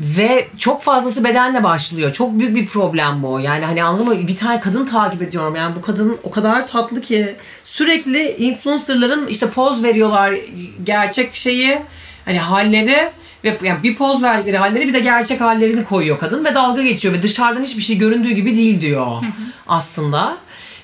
[0.01, 2.13] ve çok fazlası bedenle başlıyor.
[2.13, 3.41] Çok büyük bir problem bu.
[3.41, 4.29] Yani hani anladın mı?
[4.29, 5.57] Bir tane kadın takip ediyorum.
[5.57, 10.35] Yani bu kadın o kadar tatlı ki sürekli influencerların işte poz veriyorlar
[10.85, 11.79] gerçek şeyi
[12.25, 13.11] hani halleri
[13.45, 17.15] ve yani bir poz verdikleri halleri bir de gerçek hallerini koyuyor kadın ve dalga geçiyor
[17.15, 19.23] ve dışarıdan hiçbir şey göründüğü gibi değil diyor
[19.69, 20.39] aslında.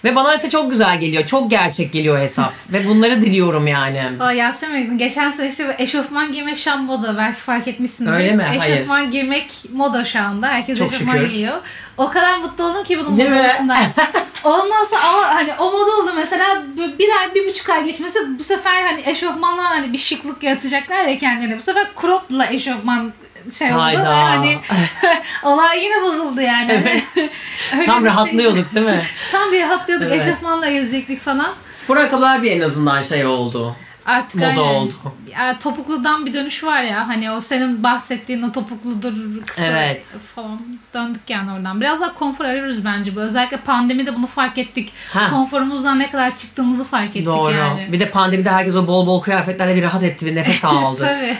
[0.04, 1.26] Ve bana ise çok güzel geliyor.
[1.26, 2.52] Çok gerçek geliyor hesap.
[2.72, 4.10] ve bunları diliyorum yani.
[4.20, 7.16] Aa, Yasemin geçen sene işte eşofman giymek şu an moda.
[7.18, 8.12] Belki fark etmişsindir.
[8.12, 8.42] Öyle mi?
[8.58, 8.76] Hayır.
[8.76, 10.48] Eşofman giymek moda şu anda.
[10.48, 11.30] Herkes Çok eşofman şükür.
[11.30, 11.56] giyiyor.
[11.96, 13.44] O kadar mutlu oldum ki bunun Değil moda mi?
[13.46, 13.82] olmasından.
[14.44, 18.18] Ondan sonra ama hani o moda oldu mesela bir bir ay bir buçuk ay geçmesi
[18.38, 21.58] bu sefer hani eşofmanla hani bir şıklık yaratacaklar ya kendilerine.
[21.58, 23.12] Bu sefer crop'la eşofman
[23.52, 24.10] şey oldu Hayda.
[24.10, 24.58] ve hani
[25.42, 26.72] olay yine bozuldu yani.
[26.72, 27.04] Evet.
[27.74, 29.02] Öyle Tam şey- rahatlıyorduk değil mi?
[29.32, 30.08] Tam bir rahatlıyorduk.
[30.10, 30.22] Evet.
[30.26, 31.54] Eşofmanla gezecektik falan.
[31.70, 33.76] Spor ayakkabılar bir en azından şey oldu.
[34.06, 34.60] Artık Moda aynen.
[34.60, 34.94] oldu.
[35.32, 39.12] Ya, topukludan bir dönüş var ya hani o senin bahsettiğin o topukludur
[39.46, 40.14] kısa Evet.
[40.34, 40.60] falan
[40.94, 41.80] döndük yani oradan.
[41.80, 43.20] Biraz daha konfor arıyoruz bence bu.
[43.20, 44.92] Özellikle pandemide bunu fark ettik.
[45.12, 45.30] Ha.
[45.30, 47.54] Konforumuzdan ne kadar çıktığımızı fark ettik Doğru.
[47.54, 47.92] yani.
[47.92, 51.00] Bir de pandemide herkes o bol bol kıyafetlerle bir rahat etti, bir nefes aldı.
[51.00, 51.36] Tabii.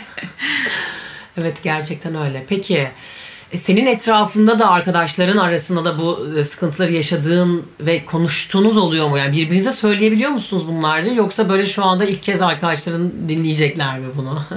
[1.41, 2.45] Evet gerçekten öyle.
[2.49, 2.87] Peki
[3.51, 9.17] e, senin etrafında da arkadaşların arasında da bu e, sıkıntıları yaşadığın ve konuştuğunuz oluyor mu?
[9.17, 11.13] Yani birbirinize söyleyebiliyor musunuz bunları?
[11.13, 14.41] Yoksa böyle şu anda ilk kez arkadaşların dinleyecekler mi bunu?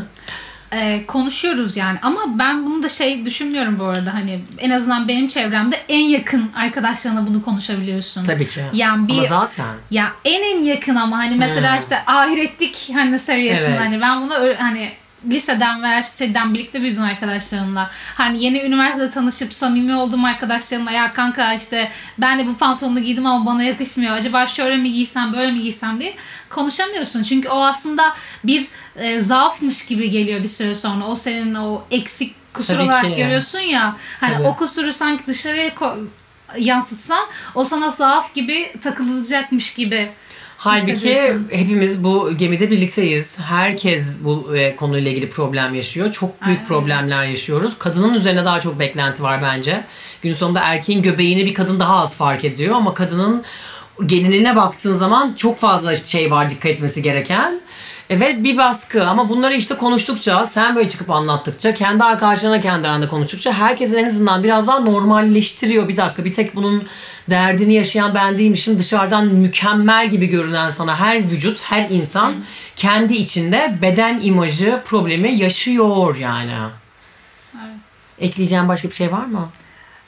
[0.72, 5.28] Ee, konuşuyoruz yani ama ben bunu da şey düşünmüyorum bu arada hani en azından benim
[5.28, 8.24] çevremde en yakın arkadaşlarına bunu konuşabiliyorsun.
[8.24, 8.60] Tabii ki.
[8.72, 9.66] Yani bir Ama zaten.
[9.90, 11.78] Ya en en yakın ama hani mesela Hmm.
[11.78, 13.80] işte ahirettik hani seviyesinde Evet.
[13.80, 14.90] hani ben bunu hani
[15.26, 17.90] liseden veya liseden birlikte büyüdüm arkadaşlarımla.
[18.14, 23.26] Hani yeni üniversitede tanışıp samimi olduğum arkadaşlarımla ya kanka işte ben de bu pantolonu giydim
[23.26, 24.12] ama bana yakışmıyor.
[24.12, 26.14] Acaba şöyle mi giysem böyle mi giysem diye
[26.48, 27.22] konuşamıyorsun.
[27.22, 31.04] Çünkü o aslında bir e, zaafmış gibi geliyor bir süre sonra.
[31.04, 33.96] O senin o eksik kusur Tabii olarak görüyorsun ya.
[34.20, 34.46] Hani Tabii.
[34.46, 36.06] o kusuru sanki dışarıya ko-
[36.58, 40.10] yansıtsan o sana zaaf gibi takılacakmış gibi
[40.58, 43.38] Halbuki hepimiz bu gemide birlikteyiz.
[43.38, 46.12] Herkes bu e, konuyla ilgili problem yaşıyor.
[46.12, 46.68] Çok büyük Aynen.
[46.68, 47.78] problemler yaşıyoruz.
[47.78, 49.84] Kadının üzerine daha çok beklenti var bence.
[50.22, 53.44] Gün sonunda erkeğin göbeğini bir kadın daha az fark ediyor ama kadının
[54.06, 57.60] geneline baktığın zaman çok fazla şey var dikkat etmesi gereken.
[58.10, 63.08] Evet bir baskı ama bunları işte konuştukça sen böyle çıkıp anlattıkça kendi arkadaşlarına kendi aranda
[63.08, 66.84] konuştukça herkesin en azından biraz daha normalleştiriyor bir dakika bir tek bunun
[67.30, 72.34] derdini yaşayan ben değilmişim dışarıdan mükemmel gibi görünen sana her vücut her insan
[72.76, 76.54] kendi içinde beden imajı problemi yaşıyor yani.
[77.54, 77.76] Evet.
[78.18, 79.48] Ekleyeceğim başka bir şey var mı?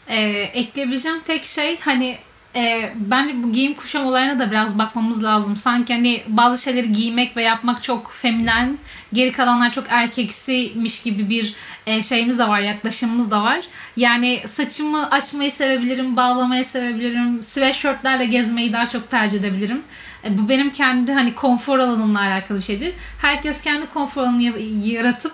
[0.08, 2.18] Ee, ekleyebileceğim tek şey hani
[2.56, 5.56] e, bence bu giyim kuşam olayına da biraz bakmamız lazım.
[5.56, 8.78] Sanki hani bazı şeyleri giymek ve yapmak çok feminen,
[9.12, 11.54] geri kalanlar çok erkeksiymiş gibi bir
[11.86, 13.60] e, şeyimiz de var, yaklaşımımız da var.
[13.96, 19.82] Yani saçımı açmayı sevebilirim, bağlamayı sevebilirim, sweatshirtlerle gezmeyi daha çok tercih edebilirim.
[20.24, 22.92] E, bu benim kendi hani konfor alanımla alakalı bir şeydir.
[23.22, 24.52] Herkes kendi konfor alanını ya-
[24.92, 25.32] yaratıp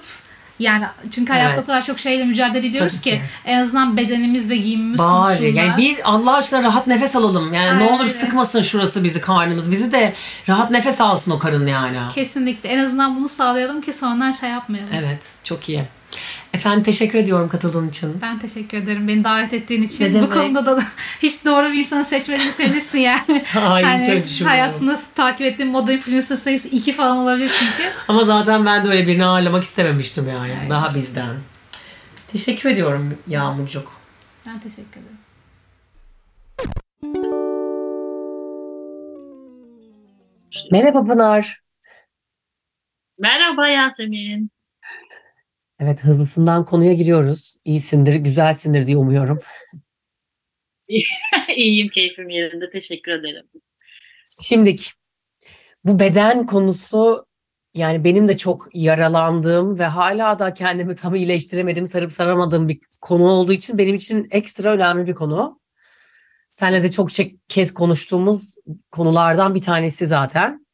[0.59, 1.63] yani çünkü hayatta Evet.
[1.63, 3.11] o kadar çok şeyle mücadele ediyoruz Tabii ki.
[3.11, 3.23] ki.
[3.45, 5.61] en azından bedenimiz ve giyimimiz Bari konusunda.
[5.61, 7.55] yani bir Allah aşkına rahat nefes alalım.
[7.55, 8.11] Yani ne Aynen olur öyle.
[8.11, 9.71] sıkmasın şurası bizi karnımız.
[9.71, 10.15] Bizi de
[10.49, 11.99] rahat nefes alsın o karın yani.
[12.15, 12.69] Kesinlikle.
[12.69, 14.91] En azından bunu sağlayalım ki sonradan şey yapmayalım.
[14.95, 15.85] Evet çok iyi.
[16.57, 18.19] Efendim teşekkür ediyorum katıldığın için.
[18.23, 20.15] Ben teşekkür ederim beni davet ettiğin için.
[20.15, 20.83] Ne Bu konuda da
[21.23, 23.45] hiç doğru bir insanı seçmediğini söylemişsin yani.
[23.69, 24.47] Ay, hani çok düşünmüyorum.
[24.47, 27.91] hayatında takip ettiğim moda influencer sayısı iki falan olabilir çünkü.
[28.09, 30.41] Ama zaten ben de öyle birini ağırlamak istememiştim yani.
[30.41, 30.71] Aynen.
[30.71, 31.37] Daha bizden.
[32.33, 33.93] Teşekkür ediyorum Yağmurcuk.
[34.47, 35.19] Ben teşekkür ederim.
[40.73, 41.63] Merhaba Pınar.
[43.19, 44.56] Merhaba Yasemin.
[45.81, 47.57] Evet hızlısından konuya giriyoruz.
[47.65, 49.41] İyisindir, güzelsindir diye umuyorum.
[51.57, 52.71] İyiyim, keyfim yerinde.
[52.71, 53.47] Teşekkür ederim.
[54.43, 54.93] Şimdik
[55.87, 57.27] bu beden konusu
[57.75, 63.25] yani benim de çok yaralandığım ve hala da kendimi tam iyileştiremediğim, sarıp saramadığım bir konu
[63.25, 65.61] olduğu için benim için ekstra önemli bir konu.
[66.51, 67.09] Seninle de çok
[67.49, 68.43] kez konuştuğumuz
[68.91, 70.67] konulardan bir tanesi zaten.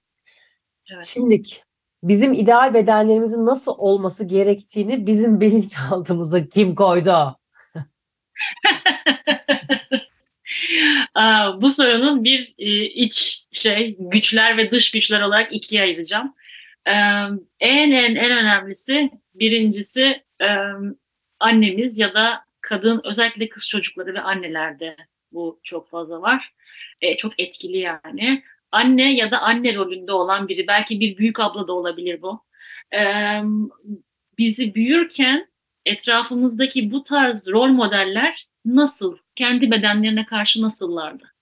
[0.93, 1.05] Evet.
[1.05, 1.65] Şimdik
[2.03, 7.11] bizim ideal bedenlerimizin nasıl olması gerektiğini bizim bilinçaltımıza kim koydu?
[11.15, 16.35] Aa, bu sorunun bir e, iç şey güçler ve dış güçler olarak ikiye ayıracağım.
[16.87, 16.93] Ee,
[17.61, 20.49] en en en önemlisi birincisi e,
[21.41, 24.97] annemiz ya da kadın özellikle kız çocukları ve annelerde
[25.33, 26.53] bu çok fazla var.
[27.01, 28.43] E, çok etkili yani.
[28.73, 32.45] Anne ya da anne rolünde olan biri belki bir büyük abla da olabilir bu.
[32.95, 33.41] Ee,
[34.39, 35.49] bizi büyürken
[35.87, 41.33] etrafımızdaki bu tarz rol modeller nasıl, kendi bedenlerine karşı nasıllardı?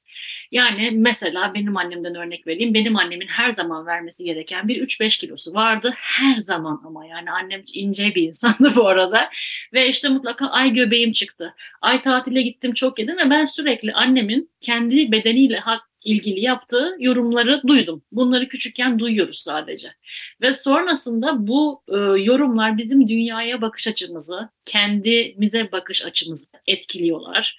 [0.50, 2.74] Yani mesela benim annemden örnek vereyim.
[2.74, 5.94] Benim annemin her zaman vermesi gereken bir 3-5 kilosu vardı.
[5.96, 9.30] Her zaman ama yani annem ince bir insandı bu arada.
[9.72, 11.54] Ve işte mutlaka ay göbeğim çıktı.
[11.80, 15.58] Ay tatile gittim çok yedim ve ben sürekli annemin kendi bedeniyle
[16.04, 18.02] ilgili yaptığı yorumları duydum.
[18.12, 19.88] Bunları küçükken duyuyoruz sadece.
[20.42, 27.58] Ve sonrasında bu e, yorumlar bizim dünyaya bakış açımızı, kendimize bakış açımızı etkiliyorlar.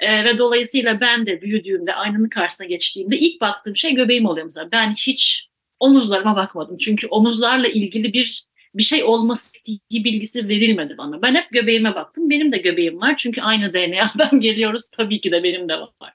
[0.00, 4.68] E, ve dolayısıyla ben de büyüdüğümde aynanın karşısına geçtiğimde ilk baktığım şey göbeğim oluyor mesela.
[4.72, 5.48] Ben hiç
[5.80, 6.76] omuzlarıma bakmadım.
[6.76, 8.42] Çünkü omuzlarla ilgili bir
[8.74, 9.58] bir şey olması
[9.90, 11.22] bilgisi verilmedi bana.
[11.22, 12.30] Ben hep göbeğime baktım.
[12.30, 14.90] Benim de göbeğim var çünkü aynı DNA'dan geliyoruz.
[14.90, 16.12] Tabii ki de benim de var.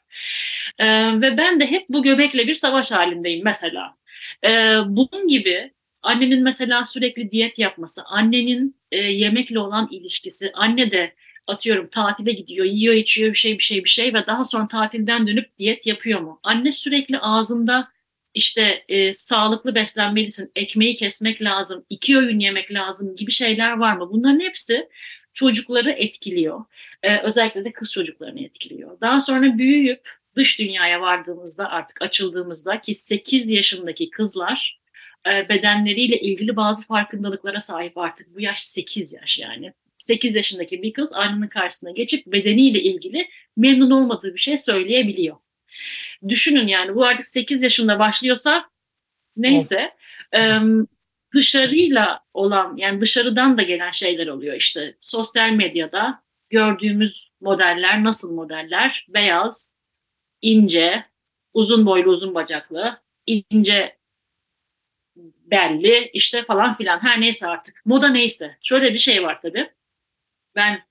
[0.80, 3.96] Ee, ve ben de hep bu göbekle bir savaş halindeyim mesela.
[4.44, 4.50] Ee,
[4.86, 11.14] bunun gibi annenin mesela sürekli diyet yapması, annenin e, yemekle olan ilişkisi, anne de
[11.48, 15.28] atıyorum tatile gidiyor, yiyor içiyor bir şey bir şey bir şey ve daha sonra tatilden
[15.28, 16.40] dönüp diyet yapıyor mu?
[16.44, 17.88] Anne sürekli ağzında
[18.34, 24.10] işte e, sağlıklı beslenmelisin, ekmeği kesmek lazım, iki öğün yemek lazım gibi şeyler var mı?
[24.12, 24.90] Bunların hepsi
[25.34, 26.66] çocukları etkiliyor.
[27.04, 29.02] E, özellikle de kız çocuklarını etkiliyor.
[29.02, 34.80] Daha sonra büyüyüp dış dünyaya vardığımızda artık açıldığımızda ki 8 yaşındaki kızlar
[35.28, 38.36] e, bedenleriyle ilgili bazı farkındalıklara sahip artık.
[38.36, 39.74] Bu yaş 8 yaş yani.
[40.00, 45.38] 8 yaşındaki bir kız aynanın karşısına geçip bedeniyle ilgili memnun olmadığı bir şey söyleyebiliyor.
[46.28, 48.70] Düşünün yani bu artık 8 yaşında başlıyorsa
[49.38, 49.94] neyse
[50.32, 50.88] evet.
[51.34, 59.06] dışarıyla olan yani dışarıdan da gelen şeyler oluyor işte sosyal medyada gördüğümüz modeller nasıl modeller
[59.10, 59.77] beyaz
[60.42, 61.06] ince
[61.54, 63.98] uzun boylu uzun bacaklı ince
[65.46, 69.70] belli işte falan filan her neyse artık moda neyse şöyle bir şey var tabii
[70.56, 70.88] ben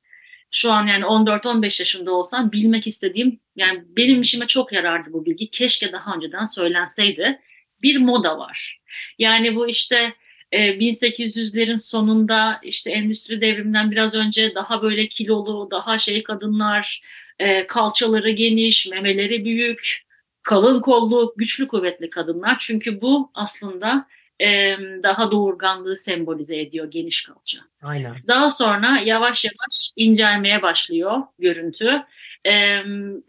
[0.50, 5.50] şu an yani 14-15 yaşında olsam bilmek istediğim yani benim işime çok yarardı bu bilgi.
[5.50, 7.40] Keşke daha önceden söylenseydi.
[7.82, 8.80] Bir moda var.
[9.18, 10.12] Yani bu işte
[10.52, 17.02] 1800'lerin e, sonunda işte endüstri devriminden biraz önce daha böyle kilolu, daha şey kadınlar,
[17.38, 20.06] e, kalçaları geniş, memeleri büyük,
[20.42, 22.56] kalın kollu, güçlü kuvvetli kadınlar.
[22.60, 24.06] Çünkü bu aslında
[24.40, 27.58] e, daha doğurganlığı sembolize ediyor geniş kalça.
[27.82, 28.14] Aynen.
[28.28, 32.02] Daha sonra yavaş yavaş incelmeye başlıyor görüntü.
[32.46, 32.82] E,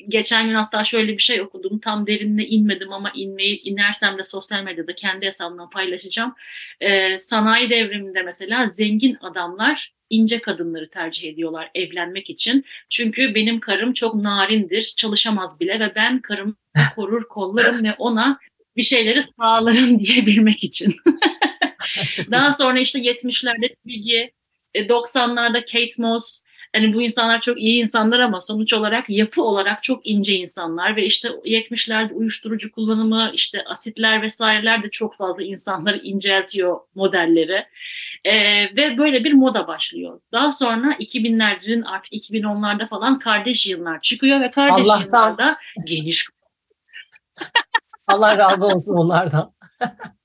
[0.08, 1.80] geçen gün hatta şöyle bir şey okudum.
[1.80, 6.36] Tam derinine inmedim ama inmeyi inersem de sosyal medyada kendi hesabımdan paylaşacağım.
[6.82, 12.66] E, sanayi devriminde mesela zengin adamlar ince kadınları tercih ediyorlar evlenmek için.
[12.90, 16.56] Çünkü benim karım çok narindir, çalışamaz bile ve ben karımı
[16.96, 18.40] korur, kollarım ve ona
[18.78, 20.96] bir şeyleri sağlarım diyebilmek için.
[22.32, 24.32] Daha sonra işte 70'lerde Bilgi,
[24.76, 26.42] 90'larda Kate Moss,
[26.76, 31.06] hani bu insanlar çok iyi insanlar ama sonuç olarak yapı olarak çok ince insanlar ve
[31.06, 37.66] işte 70'lerde uyuşturucu kullanımı, işte asitler vesaireler de çok fazla insanları inceltiyor modelleri.
[38.26, 38.36] Ee,
[38.76, 40.20] ve böyle bir moda başlıyor.
[40.32, 46.28] Daha sonra 2000'lerin artık 2010'larda falan kardeş yıllar çıkıyor ve kardeş yıllarda geniş
[48.08, 49.54] Allah razı olsun onlardan.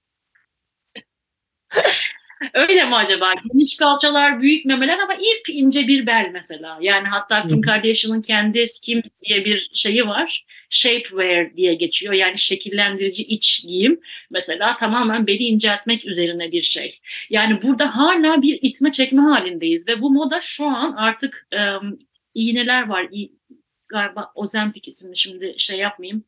[2.55, 3.33] Öyle mi acaba?
[3.53, 6.79] Geniş kalçalar, büyük memeler ama ip ince bir bel mesela.
[6.81, 10.45] Yani hatta Kim Kardashian'ın kendi Skim diye bir şeyi var.
[10.71, 12.15] Shapewear diye geçiyor.
[12.15, 14.01] Yani şekillendirici iç giyim.
[14.31, 16.99] Mesela tamamen beli inceltmek üzerine bir şey.
[17.31, 21.99] Yani burada hala bir itme çekme halindeyiz ve bu moda şu an artık um,
[22.35, 23.09] iğneler var.
[23.13, 23.33] İ,
[23.89, 26.25] galiba Ozempic isimli şimdi şey yapmayayım.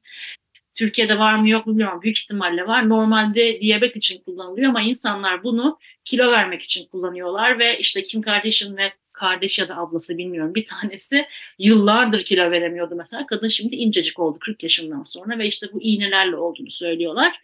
[0.75, 2.03] Türkiye'de var mı yok mu bilmiyorum.
[2.03, 2.89] Büyük ihtimalle var.
[2.89, 8.77] Normalde diyabet için kullanılıyor ama insanlar bunu kilo vermek için kullanıyorlar ve işte Kim Kardashian
[8.77, 11.27] ve kardeş ya da ablası bilmiyorum bir tanesi
[11.59, 13.27] yıllardır kilo veremiyordu mesela.
[13.27, 17.41] Kadın şimdi incecik oldu 40 yaşından sonra ve işte bu iğnelerle olduğunu söylüyorlar.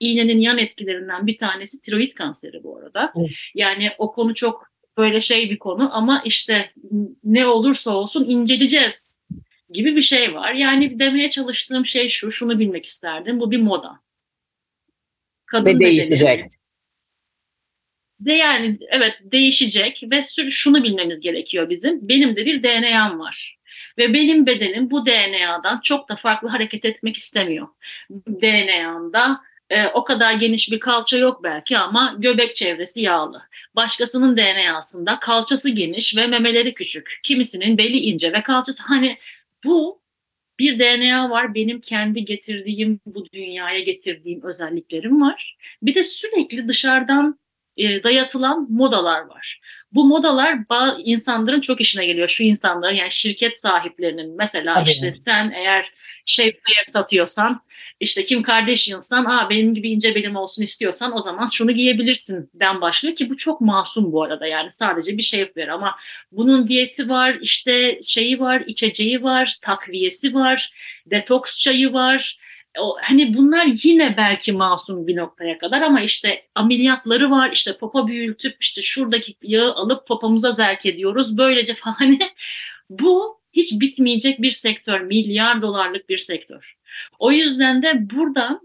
[0.00, 3.12] İğnenin yan etkilerinden bir tanesi tiroid kanseri bu arada.
[3.16, 3.30] Evet.
[3.54, 6.70] Yani o konu çok böyle şey bir konu ama işte
[7.24, 9.18] ne olursa olsun inceleyeceğiz
[9.70, 10.52] gibi bir şey var.
[10.52, 13.40] Yani demeye çalıştığım şey şu, şunu bilmek isterdim.
[13.40, 14.00] Bu bir moda.
[15.46, 16.44] Kadın ve değişecek.
[18.26, 22.08] De yani evet değişecek ve şunu bilmemiz gerekiyor bizim.
[22.08, 23.58] Benim de bir DNA'm var.
[23.98, 27.68] Ve benim bedenim bu DNA'dan çok da farklı hareket etmek istemiyor.
[28.10, 33.42] DNA'mda e, o kadar geniş bir kalça yok belki ama göbek çevresi yağlı.
[33.76, 37.20] Başkasının DNA'sında kalçası geniş ve memeleri küçük.
[37.22, 39.18] Kimisinin beli ince ve kalçası hani
[39.64, 40.00] bu
[40.58, 45.56] bir DNA var benim kendi getirdiğim bu dünyaya getirdiğim özelliklerim var.
[45.82, 47.38] Bir de sürekli dışarıdan
[47.76, 49.60] e, dayatılan modalar var.
[49.92, 50.58] Bu modalar
[51.04, 52.28] insanların çok işine geliyor.
[52.28, 54.90] Şu insanların yani şirket sahiplerinin mesela Tabii.
[54.90, 55.92] işte sen eğer
[56.26, 57.60] shapewear satıyorsan
[58.00, 62.80] işte Kim Kardashian'san aa benim gibi ince belim olsun istiyorsan o zaman şunu giyebilirsin den
[62.80, 65.96] başlıyor ki bu çok masum bu arada yani sadece bir shapewear ama
[66.32, 70.72] bunun diyeti var işte şeyi var içeceği var takviyesi var
[71.06, 72.38] detoks çayı var
[72.78, 78.06] o, hani bunlar yine belki masum bir noktaya kadar ama işte ameliyatları var işte popa
[78.06, 82.18] büyütüp işte şuradaki yağı alıp popomuza zerk ediyoruz böylece falan hani
[82.90, 86.76] bu hiç bitmeyecek bir sektör milyar dolarlık bir sektör
[87.18, 88.60] o yüzden de buradan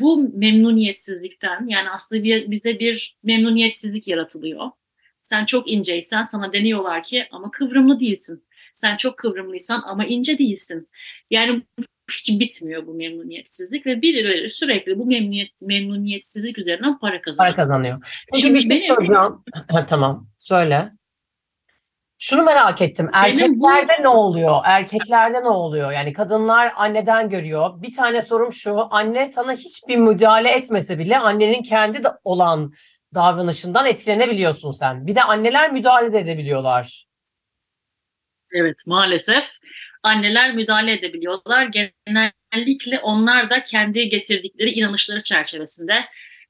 [0.00, 4.70] bu memnuniyetsizlikten yani aslında bir, bize bir memnuniyetsizlik yaratılıyor.
[5.22, 8.44] Sen çok inceysen sana deniyorlar ki ama kıvrımlı değilsin.
[8.74, 10.88] Sen çok kıvrımlıysan ama ince değilsin.
[11.30, 11.62] Yani
[12.10, 17.54] hiç bitmiyor bu memnuniyetsizlik ve birileri sürekli bu memnuniyet, memnuniyetsizlik üzerinden para kazanıyor.
[17.54, 18.22] Para kazanıyor.
[18.32, 19.44] Peki Şimdi bir şey benim, soracağım.
[19.88, 20.92] tamam söyle.
[22.18, 23.10] Şunu merak ettim.
[23.12, 24.02] Erkeklerde bu...
[24.02, 24.60] ne oluyor?
[24.64, 25.92] Erkeklerde ne oluyor?
[25.92, 27.82] Yani kadınlar anneden görüyor.
[27.82, 28.86] Bir tane sorum şu.
[28.90, 32.72] Anne sana hiçbir müdahale etmese bile annenin kendi de olan
[33.14, 35.06] davranışından etkilenebiliyorsun sen.
[35.06, 37.06] Bir de anneler müdahale de edebiliyorlar.
[38.52, 39.44] Evet maalesef
[40.02, 41.64] anneler müdahale edebiliyorlar.
[41.66, 46.04] Genellikle onlar da kendi getirdikleri inanışları çerçevesinde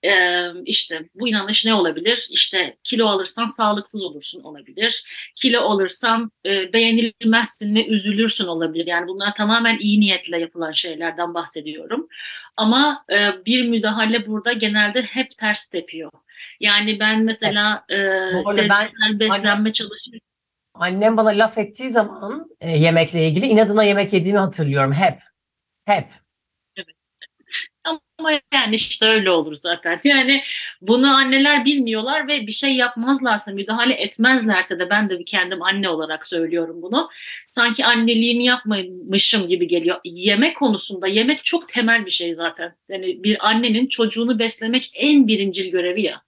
[0.04, 2.28] e, işte bu inanış ne olabilir?
[2.30, 5.04] İşte kilo alırsan sağlıksız olursun olabilir.
[5.36, 8.86] Kilo alırsan e, beğenilmezsin ve üzülürsün olabilir.
[8.86, 12.08] Yani bunlar tamamen iyi niyetle yapılan şeylerden bahsediyorum.
[12.56, 16.10] Ama e, bir müdahale burada genelde hep ters tepiyor.
[16.60, 17.96] Yani ben mesela e,
[18.44, 20.27] sevgisel beslenme annem, çalışıyorum.
[20.80, 25.18] Annem bana laf ettiği zaman e, yemekle ilgili inadına yemek yediğimi hatırlıyorum hep.
[25.84, 26.04] Hep.
[28.18, 30.00] Ama yani işte öyle olur zaten.
[30.04, 30.42] Yani
[30.80, 35.88] bunu anneler bilmiyorlar ve bir şey yapmazlarsa, müdahale etmezlerse de ben de bir kendim anne
[35.88, 37.08] olarak söylüyorum bunu.
[37.46, 40.00] Sanki anneliğimi yapmamışım gibi geliyor.
[40.04, 42.74] Yemek konusunda yemek çok temel bir şey zaten.
[42.88, 46.22] Yani bir annenin çocuğunu beslemek en birincil görevi ya.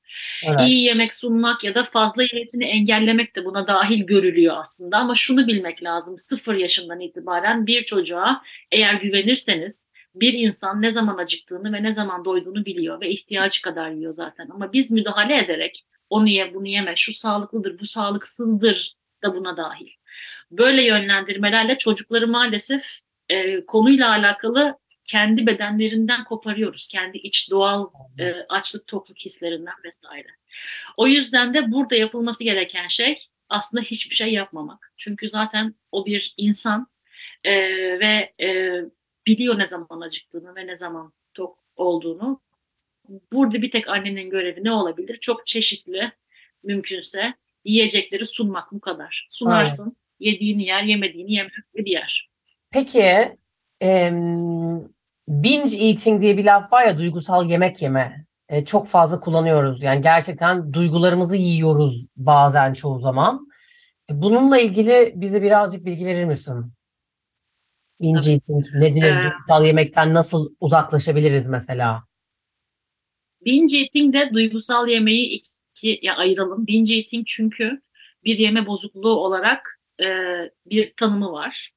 [0.47, 0.61] Evet.
[0.61, 4.99] İyi yemek sunmak ya da fazla yemesini engellemek de buna dahil görülüyor aslında.
[4.99, 6.19] Ama şunu bilmek lazım.
[6.19, 12.25] Sıfır yaşından itibaren bir çocuğa eğer güvenirseniz bir insan ne zaman acıktığını ve ne zaman
[12.25, 14.49] doyduğunu biliyor ve ihtiyacı kadar yiyor zaten.
[14.51, 19.89] Ama biz müdahale ederek onu ye, bunu yeme, şu sağlıklıdır, bu sağlıksızdır da buna dahil.
[20.51, 26.89] Böyle yönlendirmelerle çocukları maalesef e, konuyla alakalı kendi bedenlerinden koparıyoruz.
[26.89, 30.29] Kendi iç doğal e, açlık tokluk hislerinden vesaire.
[30.97, 34.93] O yüzden de burada yapılması gereken şey aslında hiçbir şey yapmamak.
[34.97, 36.87] Çünkü zaten o bir insan
[37.45, 37.53] e,
[38.01, 38.81] ve e,
[39.27, 42.41] biliyor ne zaman acıktığını ve ne zaman tok olduğunu.
[43.33, 45.19] Burada bir tek annenin görevi ne olabilir?
[45.21, 46.13] Çok çeşitli
[46.65, 47.35] mümkünse
[47.65, 49.29] yiyecekleri sunmak bu kadar.
[49.31, 49.97] Sunarsın, Aynen.
[50.21, 52.31] yediğini yer, yemediğini yemek bir yer.
[52.71, 53.37] Peki
[53.83, 54.11] e,
[55.29, 58.27] binge eating diye bir laf var ya duygusal yemek yeme.
[58.49, 59.83] E, çok fazla kullanıyoruz.
[59.83, 63.47] Yani gerçekten duygularımızı yiyoruz bazen çoğu zaman.
[64.11, 66.73] E, bununla ilgili bize birazcık bilgi verir misin?
[68.01, 69.03] Binge eating nedir?
[69.03, 72.05] Ee, duygusal yemekten nasıl uzaklaşabiliriz mesela?
[73.45, 75.43] Binge eating de duygusal yemeği
[75.75, 76.67] ikiye ayıralım.
[76.67, 77.83] Binge eating çünkü
[78.25, 80.07] bir yeme bozukluğu olarak e,
[80.67, 81.71] bir tanımı var.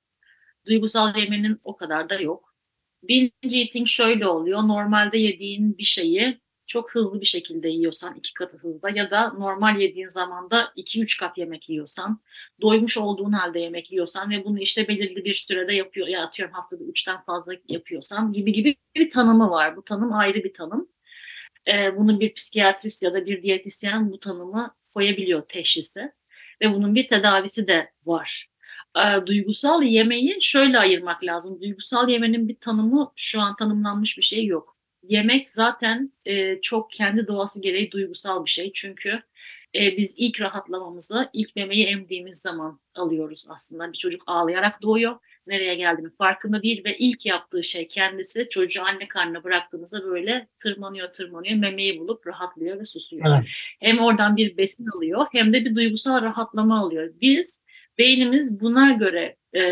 [0.67, 2.55] Duygusal yemenin o kadar da yok.
[3.03, 4.59] Binge eating şöyle oluyor.
[4.59, 9.79] Normalde yediğin bir şeyi çok hızlı bir şekilde yiyorsan iki katı hızda ya da normal
[9.79, 12.21] yediğin zamanda iki üç kat yemek yiyorsan,
[12.61, 16.83] doymuş olduğun halde yemek yiyorsan ve bunu işte belirli bir sürede yapıyor ya atıyorum haftada
[16.83, 19.75] üçten fazla yapıyorsan gibi gibi bir tanımı var.
[19.75, 20.89] Bu tanım ayrı bir tanım.
[21.73, 26.11] Ee, bunun bir psikiyatrist ya da bir diyetisyen bu tanımı koyabiliyor teşhisi
[26.61, 28.52] ve bunun bir tedavisi de var.
[28.97, 31.61] E, duygusal yemeği şöyle ayırmak lazım.
[31.61, 37.27] Duygusal yemenin bir tanımı şu an tanımlanmış bir şey yok yemek zaten e, çok kendi
[37.27, 38.71] doğası gereği duygusal bir şey.
[38.73, 39.21] Çünkü
[39.75, 43.93] e, biz ilk rahatlamamızı ilk memeyi emdiğimiz zaman alıyoruz aslında.
[43.93, 45.15] Bir çocuk ağlayarak doğuyor.
[45.47, 51.13] Nereye geldiğini farkında değil ve ilk yaptığı şey kendisi çocuğu anne karnına bıraktığınızda böyle tırmanıyor
[51.13, 53.25] tırmanıyor memeyi bulup rahatlıyor ve susuyor.
[53.27, 53.47] Evet.
[53.79, 57.13] Hem oradan bir besin alıyor hem de bir duygusal rahatlama alıyor.
[57.21, 57.62] Biz
[57.97, 59.63] beynimiz buna göre e,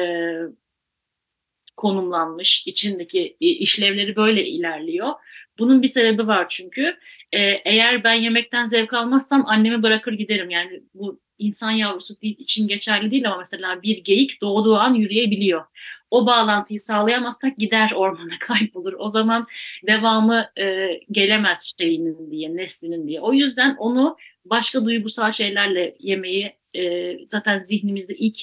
[1.77, 5.13] konumlanmış, içindeki e, işlevleri böyle ilerliyor.
[5.59, 6.97] Bunun bir sebebi var çünkü.
[7.33, 10.49] Ee, eğer ben yemekten zevk almazsam annemi bırakır giderim.
[10.49, 15.65] Yani bu insan yavrusu için geçerli değil ama mesela bir geyik doğduğu an yürüyebiliyor.
[16.11, 18.93] O bağlantıyı sağlayamazsak gider ormana kaybolur.
[18.97, 19.47] O zaman
[19.87, 23.21] devamı e, gelemez şeyinin diye, neslinin diye.
[23.21, 28.37] O yüzden onu başka duygusal şeylerle yemeyi e, zaten zihnimizde ilk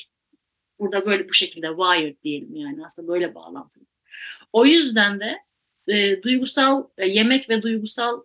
[0.79, 3.85] burada böyle bu şekilde wired diyelim yani aslında böyle bağlantılı.
[4.53, 5.39] O yüzden de
[5.89, 8.23] e, duygusal e, yemek ve duygusal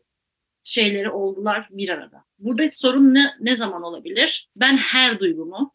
[0.64, 2.24] şeyleri oldular bir arada.
[2.40, 4.50] Buradaki sorun ne, ne zaman olabilir?
[4.56, 5.74] Ben her duygumu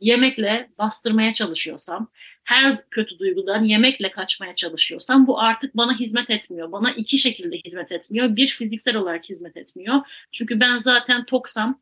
[0.00, 2.10] yemekle bastırmaya çalışıyorsam,
[2.44, 6.72] her kötü duygudan yemekle kaçmaya çalışıyorsam bu artık bana hizmet etmiyor.
[6.72, 8.36] Bana iki şekilde hizmet etmiyor.
[8.36, 9.96] Bir fiziksel olarak hizmet etmiyor.
[10.32, 11.80] Çünkü ben zaten toksam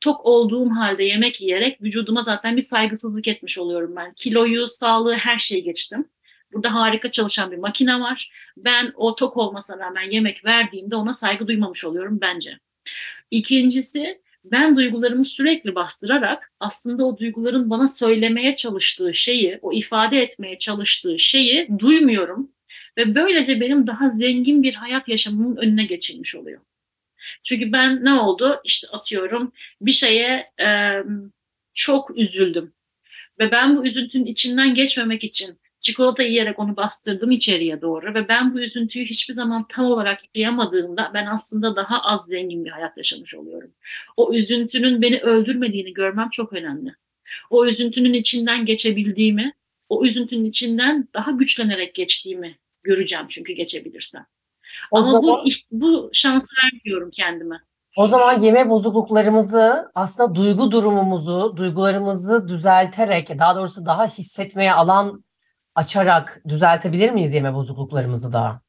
[0.00, 4.12] tok olduğum halde yemek yiyerek vücuduma zaten bir saygısızlık etmiş oluyorum ben.
[4.14, 6.08] Kiloyu, sağlığı her şeyi geçtim.
[6.52, 8.30] Burada harika çalışan bir makine var.
[8.56, 12.58] Ben o tok olmasına rağmen yemek verdiğimde ona saygı duymamış oluyorum bence.
[13.30, 20.58] İkincisi ben duygularımı sürekli bastırarak aslında o duyguların bana söylemeye çalıştığı şeyi, o ifade etmeye
[20.58, 22.50] çalıştığı şeyi duymuyorum.
[22.96, 26.60] Ve böylece benim daha zengin bir hayat yaşamımın önüne geçilmiş oluyor.
[27.44, 28.60] Çünkü ben ne oldu?
[28.64, 30.98] İşte atıyorum bir şeye e,
[31.74, 32.72] çok üzüldüm.
[33.38, 38.54] Ve ben bu üzüntünün içinden geçmemek için çikolata yiyerek onu bastırdım içeriye doğru ve ben
[38.54, 43.34] bu üzüntüyü hiçbir zaman tam olarak yaşayamadığımda ben aslında daha az zengin bir hayat yaşamış
[43.34, 43.70] oluyorum.
[44.16, 46.94] O üzüntünün beni öldürmediğini görmem çok önemli.
[47.50, 49.52] O üzüntünün içinden geçebildiğimi,
[49.88, 54.26] o üzüntünün içinden daha güçlenerek geçtiğimi göreceğim çünkü geçebilirsem.
[54.90, 57.60] O Ama zaman, bu bu şansı vermiyorum kendime.
[57.96, 65.24] O zaman yeme bozukluklarımızı aslında duygu durumumuzu, duygularımızı düzelterek, daha doğrusu daha hissetmeye alan
[65.74, 68.60] açarak düzeltebilir miyiz yeme bozukluklarımızı da?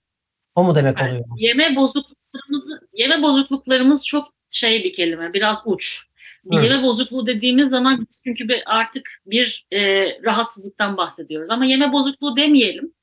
[0.56, 1.26] O mu demek oluyor?
[1.38, 6.06] Yeme bozukluklarımızı, yeme bozukluklarımız çok şey bir kelime, biraz uç.
[6.45, 9.80] Bir yeme bozukluğu dediğimiz zaman çünkü artık bir e,
[10.24, 11.49] rahatsızlıktan bahsediyoruz.
[11.49, 12.93] Ama yeme bozukluğu demeyelim.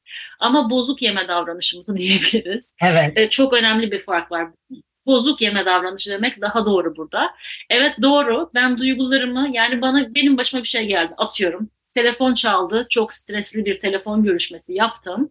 [0.41, 2.75] Ama bozuk yeme davranışımızı diyebiliriz.
[2.83, 3.19] Evet.
[3.19, 4.49] E, çok önemli bir fark var.
[5.07, 7.31] Bozuk yeme davranışı demek daha doğru burada.
[7.71, 8.51] Evet doğru.
[8.55, 11.13] Ben duygularımı yani bana benim başıma bir şey geldi.
[11.17, 12.87] Atıyorum telefon çaldı.
[12.91, 15.31] Çok stresli bir telefon görüşmesi yaptım.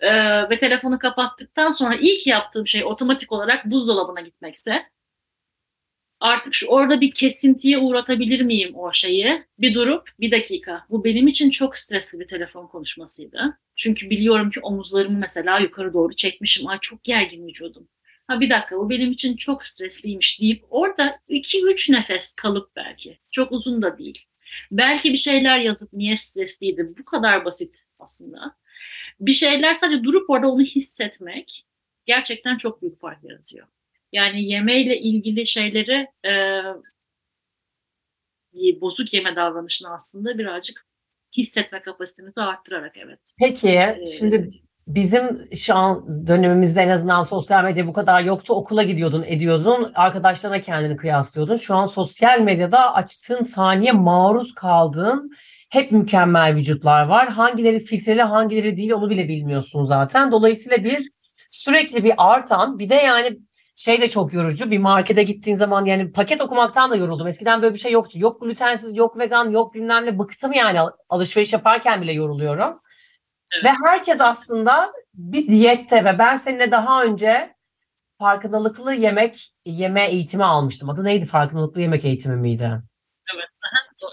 [0.00, 4.86] Ee, ve telefonu kapattıktan sonra ilk yaptığım şey otomatik olarak buzdolabına gitmekse
[6.20, 9.44] artık şu orada bir kesintiye uğratabilir miyim o şeyi?
[9.58, 10.86] Bir durup bir dakika.
[10.90, 13.58] Bu benim için çok stresli bir telefon konuşmasıydı.
[13.76, 16.68] Çünkü biliyorum ki omuzlarımı mesela yukarı doğru çekmişim.
[16.68, 17.88] Ay çok gergin vücudum.
[18.26, 23.18] Ha bir dakika bu benim için çok stresliymiş deyip orada 2-3 nefes kalıp belki.
[23.30, 24.24] Çok uzun da değil.
[24.70, 28.56] Belki bir şeyler yazıp niye stresliydi bu kadar basit aslında.
[29.20, 31.66] Bir şeyler sadece durup orada onu hissetmek
[32.06, 33.66] gerçekten çok büyük fark yaratıyor.
[34.16, 36.32] Yani yemeyle ilgili şeyleri e,
[38.80, 40.86] bozuk yeme davranışını aslında birazcık
[41.36, 43.20] hissetme kapasitemizi arttırarak evet.
[43.38, 44.50] Peki ee, şimdi
[44.86, 48.54] bizim şu an dönemimizde en azından sosyal medya bu kadar yoktu.
[48.54, 49.92] Okula gidiyordun, ediyordun.
[49.94, 51.56] Arkadaşlarına kendini kıyaslıyordun.
[51.56, 55.30] Şu an sosyal medyada açtığın saniye maruz kaldığın
[55.70, 57.28] hep mükemmel vücutlar var.
[57.28, 60.32] Hangileri filtreli, hangileri değil onu bile bilmiyorsun zaten.
[60.32, 61.10] Dolayısıyla bir
[61.50, 63.38] sürekli bir artan bir de yani
[63.76, 64.70] şey de çok yorucu.
[64.70, 67.26] Bir markete gittiğin zaman yani paket okumaktan da yoruldum.
[67.26, 68.18] Eskiden böyle bir şey yoktu.
[68.18, 70.18] Yok glutensiz, yok vegan, yok bilmem ne.
[70.18, 72.80] Bıktım yani alışveriş yaparken bile yoruluyorum.
[73.52, 73.64] Evet.
[73.64, 77.54] Ve herkes aslında bir diyette ve ben seninle daha önce
[78.18, 80.90] farkındalıklı yemek yeme eğitimi almıştım.
[80.90, 81.26] Adı neydi?
[81.26, 82.82] Farkındalıklı yemek eğitimi miydi?
[83.34, 83.48] Evet.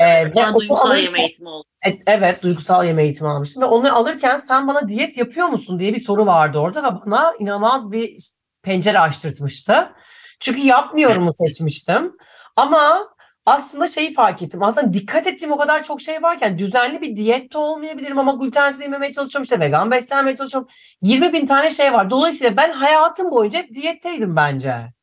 [0.01, 1.67] Ee, duygusal alırken, yeme eğitimi oldu.
[1.81, 5.93] Evet, evet duygusal yeme eğitimi almıştım ve onu alırken sen bana diyet yapıyor musun diye
[5.93, 8.17] bir soru vardı orada ve bana inanılmaz bir
[8.63, 9.91] pencere açtırtmıştı.
[10.39, 12.17] Çünkü yapmıyorumu seçmiştim.
[12.55, 13.09] Ama
[13.45, 14.63] aslında şeyi fark ettim.
[14.63, 19.11] Aslında dikkat ettiğim o kadar çok şey varken düzenli bir diyette olmayabilirim ama glutensiz yememeye
[19.11, 20.69] çalışıyorum işte vegan beslenmeye çalışıyorum.
[21.01, 22.09] 20 bin tane şey var.
[22.09, 24.93] Dolayısıyla ben hayatım boyunca hep diyetteydim bence.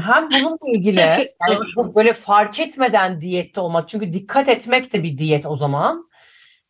[0.00, 1.58] Hem bununla ilgili yani
[1.94, 6.08] böyle fark etmeden diyette olmak çünkü dikkat etmek de bir diyet o zaman.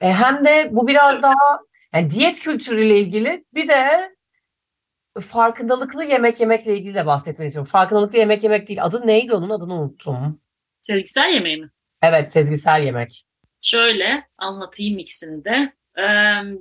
[0.01, 1.61] Ee, hem de bu biraz daha
[1.95, 4.11] yani diyet kültürüyle ilgili bir de
[5.21, 7.71] farkındalıklı yemek yemekle ilgili de bahsetmek istiyorum.
[7.71, 8.85] Farkındalıklı yemek yemek değil.
[8.85, 9.51] Adı neydi onun?
[9.51, 10.41] Adını unuttum.
[10.83, 11.71] Sezgisel yemeği mi?
[12.03, 13.25] Evet, sezgisel yemek.
[13.63, 15.73] Şöyle anlatayım ikisini de.
[15.99, 16.05] E,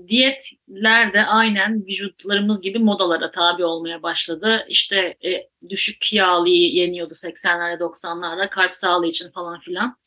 [0.08, 4.66] diyetler de aynen vücutlarımız gibi modalara tabi olmaya başladı.
[4.68, 9.98] İşte e, düşük yağlı yeniyordu 80'lerde 90'larda kalp sağlığı için falan filan.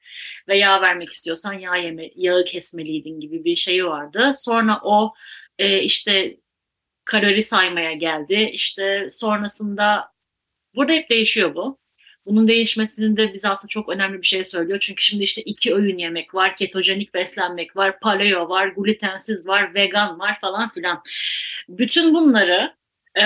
[0.48, 4.30] Ve yağ vermek istiyorsan yağ yeme, yağı kesmeliydin gibi bir şey vardı.
[4.34, 5.14] Sonra o
[5.58, 6.36] e, işte
[7.10, 8.50] kalori saymaya geldi.
[8.52, 10.12] İşte sonrasında
[10.74, 11.78] burada hep değişiyor bu.
[12.26, 14.78] Bunun değişmesinin de bize aslında çok önemli bir şey söylüyor.
[14.80, 20.18] Çünkü şimdi işte iki öğün yemek var, ketojenik beslenmek var, paleo var, glutensiz var, vegan
[20.18, 21.02] var falan filan.
[21.68, 22.74] Bütün bunları
[23.16, 23.22] e,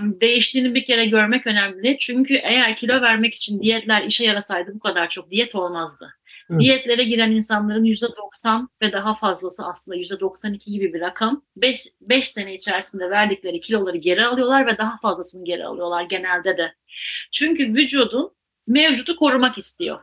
[0.00, 1.96] değiştiğini bir kere görmek önemli.
[2.00, 6.17] Çünkü eğer kilo vermek için diyetler işe yarasaydı bu kadar çok diyet olmazdı.
[6.58, 11.42] Diyetlere giren insanların %90 ve daha fazlası aslında %92 gibi bir rakam.
[11.56, 16.74] 5, 5 sene içerisinde verdikleri kiloları geri alıyorlar ve daha fazlasını geri alıyorlar genelde de.
[17.32, 18.30] Çünkü vücudun
[18.66, 20.00] mevcutu korumak istiyor.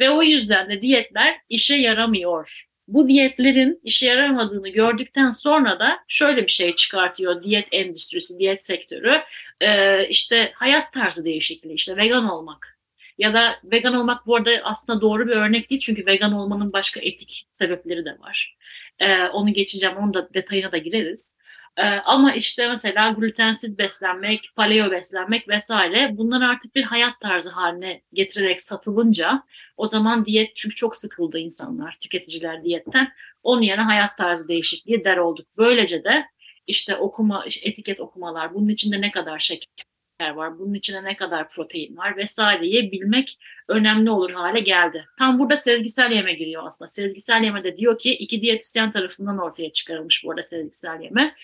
[0.00, 2.66] Ve o yüzden de diyetler işe yaramıyor.
[2.88, 9.20] Bu diyetlerin işe yaramadığını gördükten sonra da şöyle bir şey çıkartıyor diyet endüstrisi, diyet sektörü.
[9.60, 12.73] Ee, işte hayat tarzı değişikliği, işte vegan olmak.
[13.18, 17.00] Ya da vegan olmak bu arada aslında doğru bir örnek değil çünkü vegan olmanın başka
[17.00, 18.56] etik sebepleri de var.
[18.98, 21.34] E, onu geçeceğim, onun da detayına da gireriz.
[21.76, 28.02] E, ama işte mesela glutensiz beslenmek, paleo beslenmek vesaire bunlar artık bir hayat tarzı haline
[28.12, 29.42] getirerek satılınca
[29.76, 33.12] o zaman diyet çünkü çok sıkıldı insanlar, tüketiciler diyetten.
[33.42, 35.46] Onun yerine hayat tarzı değişikliği der olduk.
[35.56, 36.24] Böylece de
[36.66, 39.84] işte okuma, işte etiket okumalar, bunun içinde ne kadar şeker
[40.20, 43.38] var, bunun içine ne kadar protein var vesaireyi bilmek
[43.68, 45.04] önemli olur hale geldi.
[45.18, 46.88] Tam burada sezgisel yeme giriyor aslında.
[46.88, 51.34] Sezgisel yeme de diyor ki iki diyetisyen tarafından ortaya çıkarılmış bu arada sezgisel yeme.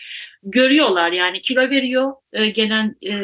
[0.42, 3.14] Görüyorlar yani kilo veriyor e, gelen e,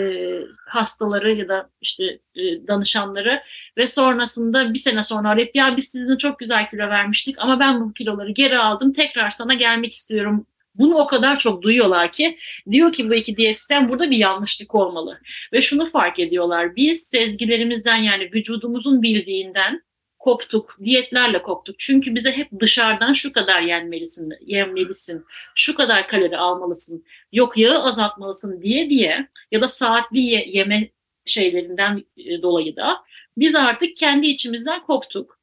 [0.67, 3.43] hastaları ya da işte e, danışanları
[3.77, 7.81] ve sonrasında bir sene sonra arayıp ya biz sizinle çok güzel kilo vermiştik ama ben
[7.81, 10.47] bu kiloları geri aldım tekrar sana gelmek istiyorum
[10.79, 12.39] bunu o kadar çok duyuyorlar ki
[12.70, 15.20] diyor ki bu iki diyetisyen burada bir yanlışlık olmalı.
[15.53, 16.77] Ve şunu fark ediyorlar.
[16.77, 19.83] Biz sezgilerimizden yani vücudumuzun bildiğinden
[20.27, 20.79] koptuk.
[20.85, 21.79] Diyetlerle koptuk.
[21.79, 25.24] Çünkü bize hep dışarıdan şu kadar yenmelisin, yemelisin,
[25.55, 30.91] şu kadar kalori almalısın, yok yağı azaltmalısın diye diye ya da saatli ye, yeme
[31.24, 32.97] şeylerinden e, dolayı da
[33.37, 35.39] biz artık kendi içimizden koptuk.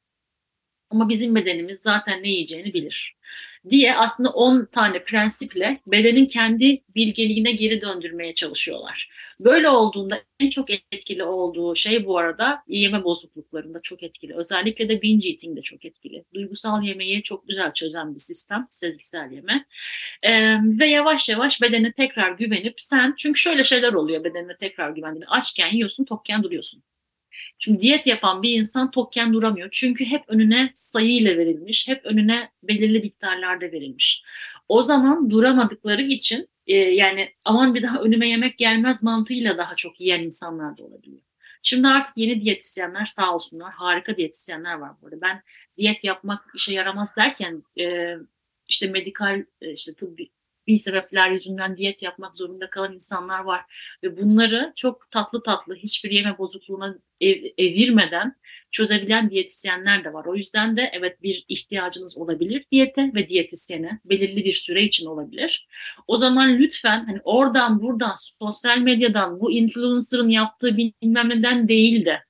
[0.90, 3.16] Ama bizim bedenimiz zaten ne yiyeceğini bilir
[3.70, 9.10] diye aslında 10 tane prensiple bedenin kendi bilgeliğine geri döndürmeye çalışıyorlar.
[9.40, 14.34] Böyle olduğunda en çok etkili olduğu şey bu arada yeme bozukluklarında çok etkili.
[14.34, 16.24] Özellikle de binge eating de çok etkili.
[16.34, 19.66] Duygusal yemeği çok güzel çözen bir sistem, sezgisel yeme.
[20.22, 25.26] Ee, ve yavaş yavaş bedene tekrar güvenip sen, çünkü şöyle şeyler oluyor bedenine tekrar güvendiğinde.
[25.26, 26.82] Açken yiyorsun, tokken duruyorsun.
[27.58, 29.68] Şimdi diyet yapan bir insan tokken duramıyor.
[29.72, 34.22] Çünkü hep önüne sayıyla verilmiş, hep önüne belirli miktarlarda verilmiş.
[34.68, 40.00] O zaman duramadıkları için e, yani aman bir daha önüme yemek gelmez mantığıyla daha çok
[40.00, 41.22] yiyen insanlar da olabiliyor.
[41.62, 45.20] Şimdi artık yeni diyetisyenler sağ olsunlar harika diyetisyenler var burada.
[45.20, 45.42] Ben
[45.76, 48.16] diyet yapmak işe yaramaz derken e,
[48.68, 50.30] işte medikal e, işte tıbbi
[50.66, 53.60] bir sebepler yüzünden diyet yapmak zorunda kalan insanlar var.
[54.02, 58.36] Ve bunları çok tatlı tatlı hiçbir yeme bozukluğuna ev, evirmeden
[58.70, 60.24] çözebilen diyetisyenler de var.
[60.24, 65.66] O yüzden de evet bir ihtiyacınız olabilir diyete ve diyetisyene belirli bir süre için olabilir.
[66.06, 72.20] O zaman lütfen hani oradan buradan sosyal medyadan bu influencer'ın yaptığı bilmem neden değil de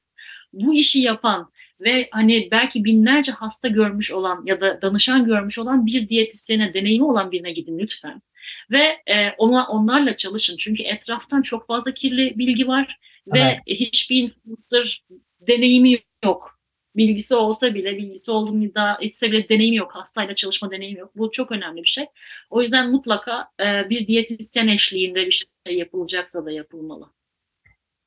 [0.53, 5.87] bu işi yapan ve hani belki binlerce hasta görmüş olan ya da danışan görmüş olan
[5.87, 8.22] bir diyetisyene, deneyimi olan birine gidin lütfen.
[8.70, 10.57] Ve e, ona, onlarla çalışın.
[10.57, 12.99] Çünkü etraftan çok fazla kirli bilgi var
[13.35, 13.59] evet.
[13.66, 15.05] ve hiçbir influencer
[15.49, 16.55] deneyimi yok.
[16.97, 19.95] Bilgisi olsa bile, bilgisi olduğunu iddia etse bile deneyimi yok.
[19.95, 21.12] Hastayla çalışma deneyimi yok.
[21.16, 22.05] Bu çok önemli bir şey.
[22.51, 27.11] O yüzden mutlaka e, bir diyetisyen eşliğinde bir şey yapılacaksa da yapılmalı.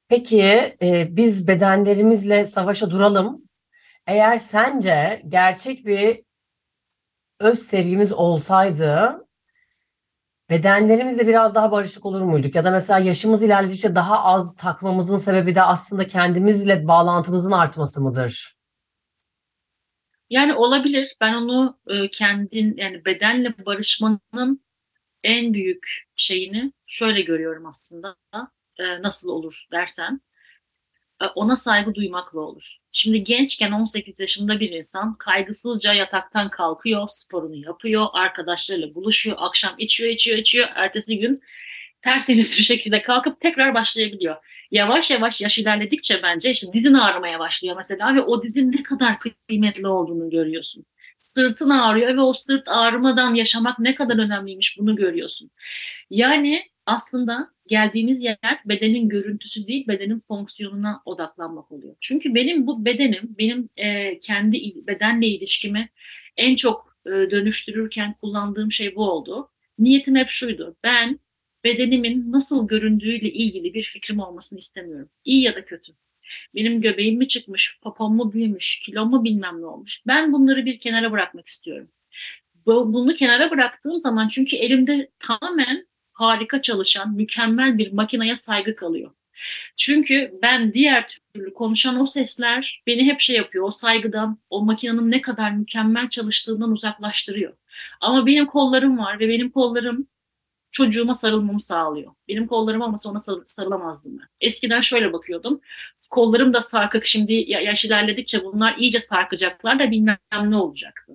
[0.10, 0.42] Peki
[0.82, 3.47] e, biz bedenlerimizle savaşa duralım
[4.08, 6.24] eğer sence gerçek bir
[7.40, 9.28] öz sevgimiz olsaydı
[10.50, 12.56] bedenlerimizle biraz daha barışık olur muyduk?
[12.56, 18.58] Ya da mesela yaşımız ilerledikçe daha az takmamızın sebebi de aslında kendimizle bağlantımızın artması mıdır?
[20.30, 21.16] Yani olabilir.
[21.22, 24.64] Ben onu e, kendin yani bedenle barışmanın
[25.24, 28.16] en büyük şeyini şöyle görüyorum aslında.
[28.80, 30.22] E, nasıl olur dersen
[31.36, 32.78] ona saygı duymakla olur.
[32.92, 40.10] Şimdi gençken 18 yaşında bir insan kaygısızca yataktan kalkıyor, sporunu yapıyor, arkadaşlarıyla buluşuyor, akşam içiyor,
[40.10, 40.70] içiyor, içiyor.
[40.76, 41.42] Ertesi gün
[42.02, 44.36] tertemiz bir şekilde kalkıp tekrar başlayabiliyor.
[44.72, 49.18] Yavaş yavaş yaş ilerledikçe bence işte dizin ağrımaya başlıyor mesela ve o dizin ne kadar
[49.48, 50.86] kıymetli olduğunu görüyorsun.
[51.20, 55.52] Sırtın ağrıyor ve o sırt ağrımadan yaşamak ne kadar önemliymiş bunu görüyorsun.
[56.10, 61.96] Yani aslında geldiğimiz yer bedenin görüntüsü değil bedenin fonksiyonuna odaklanmak oluyor.
[62.02, 64.58] Çünkü benim bu bedenim benim e, kendi
[64.88, 65.90] bedenle ilişkimi
[66.38, 69.50] en çok e, dönüştürürken kullandığım şey bu oldu.
[69.80, 70.76] Niyetim hep şuydu.
[70.84, 71.20] Ben
[71.64, 75.10] bedenimin nasıl göründüğüyle ilgili bir fikrim olmasını istemiyorum.
[75.26, 75.92] İyi ya da kötü.
[76.56, 80.02] Benim göbeğim mi çıkmış, papam mı büyümüş, kilom mu bilmem ne olmuş.
[80.08, 81.90] Ben bunları bir kenara bırakmak istiyorum.
[82.66, 85.88] Bunu kenara bıraktığım zaman çünkü elimde tamamen
[86.18, 89.12] harika çalışan, mükemmel bir makineye saygı kalıyor.
[89.78, 93.66] Çünkü ben diğer türlü konuşan o sesler beni hep şey yapıyor.
[93.66, 97.54] O saygıdan, o makinenin ne kadar mükemmel çalıştığından uzaklaştırıyor.
[98.02, 100.08] Ama benim kollarım var ve benim kollarım
[100.72, 102.12] çocuğuma sarılmamı sağlıyor.
[102.28, 104.28] Benim kollarım olmasa ona sarılamazdım ben.
[104.42, 105.62] Eskiden şöyle bakıyordum.
[106.10, 111.14] Kollarım da sarkık şimdi yaş ilerledikçe bunlar iyice sarkacaklar da bilmem ne olacaktı.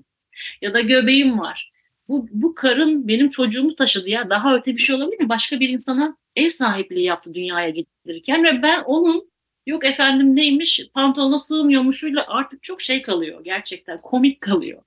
[0.61, 1.72] Ya da göbeğim var
[2.09, 4.31] bu, bu karın benim çocuğumu taşıdı ya.
[4.31, 5.29] Daha öte bir şey olabilir mi?
[5.29, 9.33] Başka bir insana ev sahipliği yaptı dünyaya getirirken ve ben onun
[9.67, 14.83] Yok efendim neymiş pantolona sığmıyormuşuyla artık çok şey kalıyor gerçekten komik kalıyor.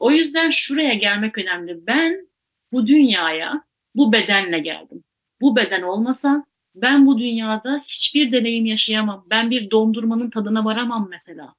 [0.00, 1.86] O yüzden şuraya gelmek önemli.
[1.86, 2.28] Ben
[2.72, 5.04] bu dünyaya bu bedenle geldim.
[5.40, 6.44] Bu beden olmasa
[6.74, 9.26] ben bu dünyada hiçbir deneyim yaşayamam.
[9.30, 11.54] Ben bir dondurmanın tadına varamam mesela.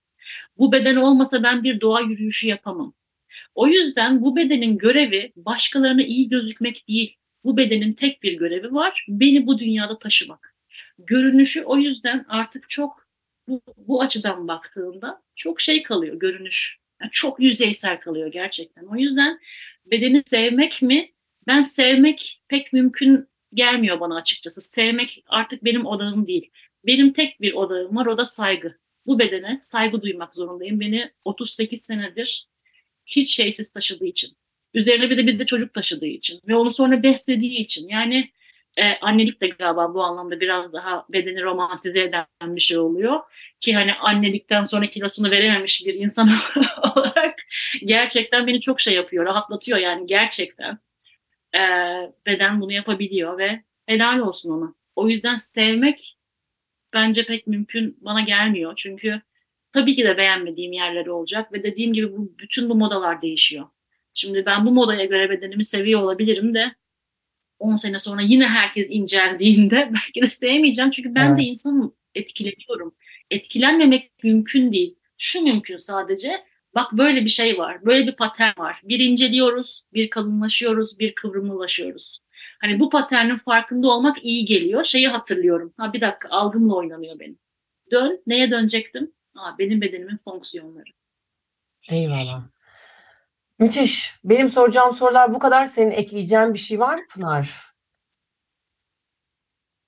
[0.58, 2.93] Bu beden olmasa ben bir doğa yürüyüşü yapamam.
[3.56, 7.16] O yüzden bu bedenin görevi başkalarına iyi gözükmek değil.
[7.43, 9.06] Bu bedenin tek bir görevi var.
[9.08, 10.56] Beni bu dünyada taşımak.
[10.99, 13.08] Görünüşü o yüzden artık çok
[13.47, 16.78] bu, bu açıdan baktığında çok şey kalıyor görünüş.
[17.02, 18.86] Yani çok yüzeysel kalıyor gerçekten.
[18.86, 19.39] O yüzden
[19.86, 21.12] bedeni sevmek mi?
[21.47, 24.62] Ben sevmek pek mümkün gelmiyor bana açıkçası.
[24.62, 26.52] Sevmek artık benim odağım değil.
[26.86, 28.78] Benim tek bir odağım var o da saygı.
[29.06, 30.80] Bu bedene saygı duymak zorundayım.
[30.80, 32.47] Beni 38 senedir
[33.06, 34.32] hiç şeysiz taşıdığı için.
[34.74, 37.89] Üzerine bir de bir de çocuk taşıdığı için ve onu sonra beslediği için.
[37.89, 38.32] Yani
[38.78, 43.20] e, annelik de galiba bu anlamda biraz daha bedeni romantize eden bir şey oluyor.
[43.60, 46.30] Ki hani annelikten sonra kilosunu verememiş bir insan
[46.95, 47.39] olarak
[47.86, 50.80] gerçekten beni çok şey yapıyor, rahatlatıyor yani gerçekten.
[51.58, 51.62] E,
[52.26, 54.74] beden bunu yapabiliyor ve helal olsun ona.
[54.95, 56.18] O yüzden sevmek
[56.93, 58.74] bence pek mümkün bana gelmiyor.
[58.78, 59.22] Çünkü
[59.74, 63.65] tabii ki de beğenmediğim yerleri olacak ve dediğim gibi bu, bütün bu modalar değişiyor.
[64.13, 66.76] Şimdi ben bu modaya göre bedenimi seviyor olabilirim de
[67.59, 70.91] 10 sene sonra yine herkes inceldiğinde belki de sevmeyeceğim.
[70.91, 71.39] Çünkü ben evet.
[71.39, 72.95] de insanım etkileniyorum.
[73.32, 74.95] Etkilenmemek mümkün değil.
[75.17, 76.43] Şu mümkün sadece.
[76.76, 77.86] Bak böyle bir şey var.
[77.86, 78.82] Böyle bir patern var.
[78.84, 82.22] Bir inceliyoruz, bir kalınlaşıyoruz, bir kıvrımlılaşıyoruz.
[82.61, 84.84] Hani bu paternin farkında olmak iyi geliyor.
[84.84, 85.74] Şeyi hatırlıyorum.
[85.78, 87.39] Ha bir dakika algımla oynanıyor benim.
[87.91, 88.22] Dön.
[88.28, 89.11] Neye dönecektim?
[89.36, 90.89] Aa, benim bedenimin fonksiyonları.
[91.89, 92.43] Eyvallah.
[93.59, 94.15] Müthiş.
[94.23, 95.65] Benim soracağım sorular bu kadar.
[95.65, 97.71] Senin ekleyeceğin bir şey var mı Pınar?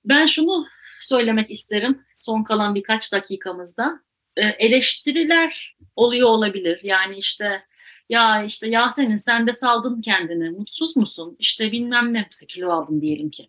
[0.04, 0.66] Ben şunu
[1.00, 4.00] söylemek isterim son kalan birkaç dakikamızda.
[4.36, 6.80] Ee, eleştiriler oluyor olabilir.
[6.82, 7.62] Yani işte
[8.08, 10.50] ya işte Yasemin sen de saldın kendini.
[10.50, 11.36] Mutsuz musun?
[11.38, 13.48] İşte bilmem ne kilo aldın diyelim ki.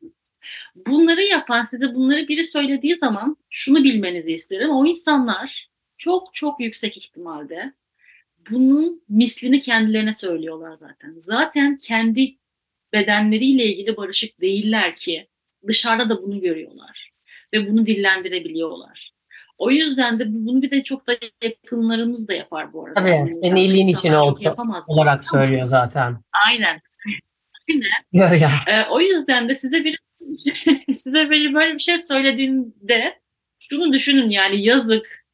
[0.75, 4.69] Bunları yapan size bunları biri söylediği zaman şunu bilmenizi isterim.
[4.69, 5.67] O insanlar
[5.97, 7.73] çok çok yüksek ihtimalde
[8.51, 11.15] bunun mislini kendilerine söylüyorlar zaten.
[11.19, 12.35] Zaten kendi
[12.93, 15.27] bedenleriyle ilgili barışık değiller ki
[15.67, 17.11] dışarıda da bunu görüyorlar
[17.53, 19.15] ve bunu dillendirebiliyorlar.
[19.57, 22.99] O yüzden de bunu bir de çok da yakınlarımız da yapar bu arada.
[22.99, 24.55] Tabii, yani senin iyiliğin için olsa,
[24.87, 26.17] olarak söylüyor zaten.
[26.47, 26.81] Aynen.
[28.13, 28.37] Aynen.
[28.37, 28.59] Ya.
[28.67, 29.99] Ee, o yüzden de size bir
[30.95, 33.19] size böyle bir şey söylediğinde
[33.59, 35.24] şunu düşünün yani yazık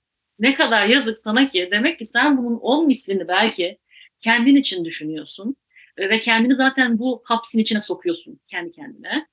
[0.42, 3.78] ne kadar yazık sana ki demek ki sen bunun on mislini belki
[4.20, 5.56] kendin için düşünüyorsun
[5.98, 9.28] ve kendini zaten bu hapsin içine sokuyorsun kendi kendine.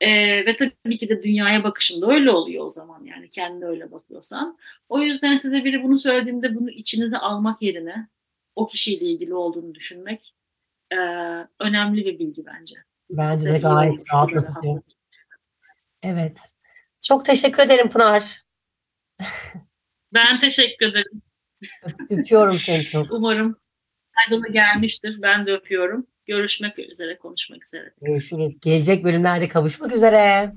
[0.00, 4.58] Ee, ve tabii ki de dünyaya bakışında öyle oluyor o zaman yani kendine öyle bakıyorsan.
[4.88, 8.08] O yüzden size biri bunu söylediğinde bunu içinize almak yerine
[8.56, 10.34] o kişiyle ilgili olduğunu düşünmek
[10.92, 10.96] e,
[11.60, 12.74] önemli bir bilgi bence.
[13.10, 14.82] Bence de gayet rahatlatıcı.
[16.02, 16.40] Evet.
[17.02, 18.42] Çok teşekkür ederim Pınar.
[20.14, 21.22] Ben teşekkür ederim.
[22.10, 23.12] Öpüyorum seni çok.
[23.12, 23.56] Umarım
[24.14, 25.22] faydalı gelmiştir.
[25.22, 26.06] Ben de öpüyorum.
[26.26, 27.92] Görüşmek üzere, konuşmak üzere.
[28.02, 28.60] Görüşürüz.
[28.60, 30.52] Gelecek bölümlerde kavuşmak üzere.